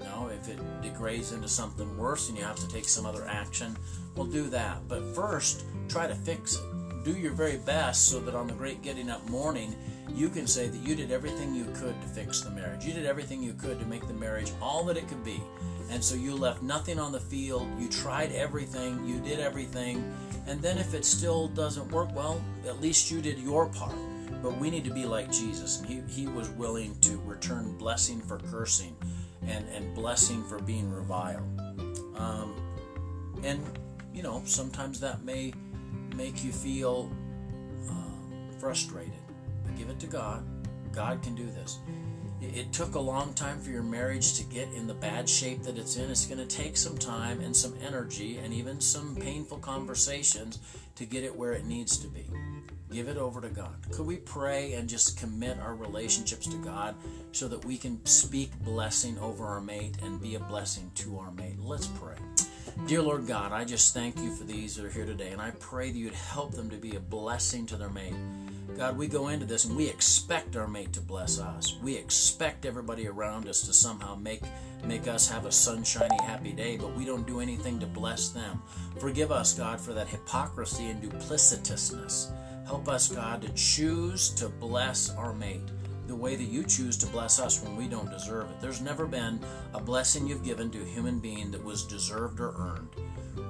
Now, 0.00 0.28
if 0.28 0.48
it 0.48 0.58
degrades 0.82 1.32
into 1.32 1.48
something 1.48 1.96
worse 1.96 2.28
and 2.28 2.38
you 2.38 2.44
have 2.44 2.56
to 2.56 2.68
take 2.68 2.88
some 2.88 3.06
other 3.06 3.26
action, 3.28 3.76
well, 4.14 4.26
do 4.26 4.48
that. 4.50 4.78
But 4.88 5.14
first, 5.14 5.64
try 5.88 6.06
to 6.06 6.14
fix 6.14 6.56
it. 6.56 7.04
Do 7.04 7.12
your 7.12 7.32
very 7.32 7.58
best 7.58 8.08
so 8.08 8.18
that 8.20 8.34
on 8.34 8.46
the 8.46 8.52
great 8.54 8.82
getting 8.82 9.08
up 9.10 9.26
morning, 9.28 9.74
you 10.14 10.28
can 10.28 10.46
say 10.46 10.68
that 10.68 10.78
you 10.78 10.94
did 10.94 11.10
everything 11.10 11.54
you 11.54 11.64
could 11.74 12.00
to 12.00 12.08
fix 12.08 12.40
the 12.40 12.50
marriage. 12.50 12.84
You 12.84 12.92
did 12.92 13.06
everything 13.06 13.42
you 13.42 13.52
could 13.52 13.78
to 13.78 13.86
make 13.86 14.06
the 14.06 14.14
marriage 14.14 14.50
all 14.60 14.84
that 14.84 14.96
it 14.96 15.08
could 15.08 15.24
be. 15.24 15.40
And 15.90 16.02
so 16.02 16.16
you 16.16 16.34
left 16.34 16.62
nothing 16.62 16.98
on 16.98 17.12
the 17.12 17.20
field. 17.20 17.68
You 17.78 17.88
tried 17.88 18.32
everything. 18.32 19.06
You 19.06 19.20
did 19.20 19.40
everything. 19.40 20.12
And 20.46 20.60
then 20.60 20.78
if 20.78 20.94
it 20.94 21.04
still 21.04 21.48
doesn't 21.48 21.90
work, 21.90 22.14
well, 22.14 22.42
at 22.66 22.80
least 22.80 23.10
you 23.10 23.20
did 23.20 23.38
your 23.38 23.66
part. 23.66 23.94
But 24.42 24.56
we 24.58 24.70
need 24.70 24.84
to 24.84 24.92
be 24.92 25.04
like 25.04 25.32
Jesus, 25.32 25.82
he, 25.86 26.02
he 26.08 26.26
was 26.28 26.48
willing 26.50 26.98
to 27.00 27.18
return 27.26 27.76
blessing 27.76 28.20
for 28.20 28.38
cursing 28.38 28.96
and, 29.46 29.68
and 29.68 29.94
blessing 29.94 30.44
for 30.44 30.60
being 30.60 30.90
reviled. 30.92 31.42
Um, 32.16 32.54
and, 33.42 33.60
you 34.14 34.22
know, 34.22 34.42
sometimes 34.44 35.00
that 35.00 35.22
may 35.24 35.52
make 36.14 36.44
you 36.44 36.52
feel 36.52 37.10
uh, 37.88 38.58
frustrated. 38.58 39.12
But 39.64 39.76
give 39.76 39.90
it 39.90 39.98
to 40.00 40.06
God. 40.06 40.44
God 40.92 41.22
can 41.22 41.34
do 41.34 41.46
this. 41.46 41.78
It, 42.40 42.56
it 42.56 42.72
took 42.72 42.94
a 42.94 43.00
long 43.00 43.34
time 43.34 43.60
for 43.60 43.70
your 43.70 43.82
marriage 43.82 44.34
to 44.34 44.44
get 44.44 44.68
in 44.72 44.86
the 44.86 44.94
bad 44.94 45.28
shape 45.28 45.62
that 45.64 45.78
it's 45.78 45.96
in. 45.96 46.10
It's 46.10 46.26
going 46.26 46.46
to 46.46 46.56
take 46.56 46.76
some 46.76 46.96
time 46.96 47.40
and 47.40 47.56
some 47.56 47.74
energy 47.84 48.38
and 48.38 48.52
even 48.52 48.80
some 48.80 49.16
painful 49.16 49.58
conversations 49.58 50.58
to 50.96 51.04
get 51.04 51.24
it 51.24 51.34
where 51.34 51.52
it 51.52 51.64
needs 51.64 51.96
to 51.98 52.08
be. 52.08 52.26
Give 52.90 53.08
it 53.08 53.18
over 53.18 53.40
to 53.40 53.48
God. 53.48 53.74
Could 53.92 54.06
we 54.06 54.16
pray 54.16 54.72
and 54.72 54.88
just 54.88 55.18
commit 55.18 55.58
our 55.60 55.74
relationships 55.74 56.46
to 56.46 56.56
God 56.56 56.94
so 57.32 57.46
that 57.48 57.64
we 57.64 57.76
can 57.76 58.04
speak 58.06 58.50
blessing 58.60 59.18
over 59.18 59.44
our 59.44 59.60
mate 59.60 59.96
and 60.02 60.20
be 60.20 60.36
a 60.36 60.40
blessing 60.40 60.90
to 60.96 61.18
our 61.18 61.30
mate? 61.32 61.58
Let's 61.60 61.86
pray. 61.86 62.16
Dear 62.86 63.02
Lord 63.02 63.26
God, 63.26 63.52
I 63.52 63.64
just 63.64 63.92
thank 63.92 64.18
you 64.18 64.34
for 64.34 64.44
these 64.44 64.76
that 64.76 64.86
are 64.86 64.90
here 64.90 65.04
today, 65.04 65.30
and 65.32 65.42
I 65.42 65.50
pray 65.58 65.90
that 65.90 65.98
you'd 65.98 66.14
help 66.14 66.52
them 66.52 66.70
to 66.70 66.76
be 66.76 66.96
a 66.96 67.00
blessing 67.00 67.66
to 67.66 67.76
their 67.76 67.90
mate. 67.90 68.14
God, 68.76 68.96
we 68.96 69.08
go 69.08 69.28
into 69.28 69.44
this 69.44 69.64
and 69.64 69.76
we 69.76 69.88
expect 69.88 70.54
our 70.54 70.68
mate 70.68 70.92
to 70.92 71.00
bless 71.00 71.40
us. 71.40 71.76
We 71.82 71.96
expect 71.96 72.64
everybody 72.64 73.08
around 73.08 73.48
us 73.48 73.62
to 73.62 73.72
somehow 73.72 74.14
make 74.14 74.42
make 74.84 75.08
us 75.08 75.28
have 75.28 75.46
a 75.46 75.52
sunshiny, 75.52 76.16
happy 76.22 76.52
day, 76.52 76.76
but 76.76 76.94
we 76.94 77.04
don't 77.04 77.26
do 77.26 77.40
anything 77.40 77.80
to 77.80 77.86
bless 77.86 78.28
them. 78.28 78.62
Forgive 79.00 79.32
us, 79.32 79.52
God, 79.52 79.80
for 79.80 79.92
that 79.94 80.06
hypocrisy 80.06 80.86
and 80.86 81.02
duplicitousness. 81.02 82.30
Help 82.68 82.86
us, 82.86 83.08
God, 83.08 83.40
to 83.40 83.48
choose 83.54 84.28
to 84.28 84.50
bless 84.50 85.08
our 85.16 85.32
mate 85.32 85.62
the 86.06 86.14
way 86.14 86.36
that 86.36 86.44
you 86.44 86.62
choose 86.62 86.98
to 86.98 87.06
bless 87.06 87.40
us 87.40 87.62
when 87.62 87.76
we 87.76 87.88
don't 87.88 88.10
deserve 88.10 88.50
it. 88.50 88.60
There's 88.60 88.82
never 88.82 89.06
been 89.06 89.40
a 89.72 89.80
blessing 89.80 90.26
you've 90.26 90.44
given 90.44 90.70
to 90.72 90.82
a 90.82 90.84
human 90.84 91.18
being 91.18 91.50
that 91.50 91.64
was 91.64 91.84
deserved 91.84 92.40
or 92.40 92.52
earned. 92.58 92.88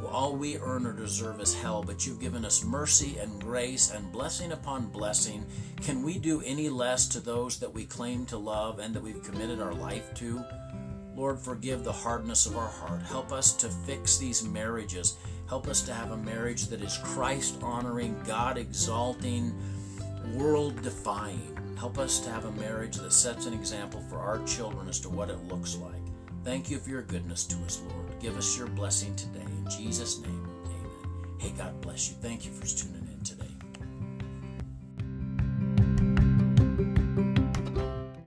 All 0.09 0.37
we 0.37 0.57
earn 0.59 0.87
or 0.87 0.93
deserve 0.93 1.41
is 1.41 1.53
hell, 1.53 1.83
but 1.83 2.07
you've 2.07 2.21
given 2.21 2.45
us 2.45 2.63
mercy 2.63 3.19
and 3.19 3.43
grace 3.43 3.91
and 3.91 4.13
blessing 4.13 4.53
upon 4.53 4.87
blessing. 4.87 5.45
Can 5.83 6.05
we 6.05 6.19
do 6.19 6.41
any 6.43 6.69
less 6.69 7.09
to 7.09 7.19
those 7.19 7.59
that 7.59 7.75
we 7.75 7.87
claim 7.87 8.25
to 8.27 8.39
love 8.39 8.79
and 8.79 8.95
that 8.95 9.03
we've 9.03 9.23
committed 9.25 9.61
our 9.61 9.75
life 9.75 10.15
to? 10.15 10.45
Lord, 11.19 11.41
forgive 11.41 11.83
the 11.83 11.93
hardness 11.93 12.47
of 12.47 12.57
our 12.57 12.69
heart. 12.69 13.03
Help 13.03 13.33
us 13.33 13.53
to 13.55 13.69
fix 13.69 14.19
these 14.19 14.45
marriages. 14.45 15.17
Help 15.49 15.67
us 15.67 15.83
to 15.83 15.93
have 15.93 16.13
a 16.13 16.17
marriage 16.17 16.69
that 16.69 16.81
is 16.81 17.01
Christ 17.03 17.59
honoring, 17.61 18.15
God 18.25 18.57
exalting, 18.57 19.53
world 20.35 20.81
defying. 20.81 21.59
Help 21.77 21.99
us 21.99 22.21
to 22.21 22.31
have 22.31 22.45
a 22.45 22.53
marriage 22.53 22.99
that 22.99 23.13
sets 23.13 23.47
an 23.47 23.53
example 23.53 24.01
for 24.09 24.19
our 24.21 24.39
children 24.45 24.89
as 24.89 25.01
to 25.01 25.09
what 25.09 25.29
it 25.29 25.43
looks 25.49 25.75
like. 25.79 25.93
Thank 26.45 26.71
you 26.71 26.79
for 26.79 26.91
your 26.91 27.03
goodness 27.03 27.45
to 27.47 27.57
us, 27.65 27.83
Lord. 27.91 28.21
Give 28.21 28.37
us 28.37 28.57
your 28.57 28.69
blessing 28.69 29.17
today. 29.17 29.43
In 29.43 29.69
Jesus' 29.69 30.21
name, 30.21 30.49
amen. 30.67 31.37
Hey, 31.39 31.53
God 31.59 31.81
bless 31.81 32.11
you. 32.11 32.17
Thank 32.23 32.45
you 32.45 32.53
for 32.53 32.65
tuning 32.65 32.95
in. 32.95 33.08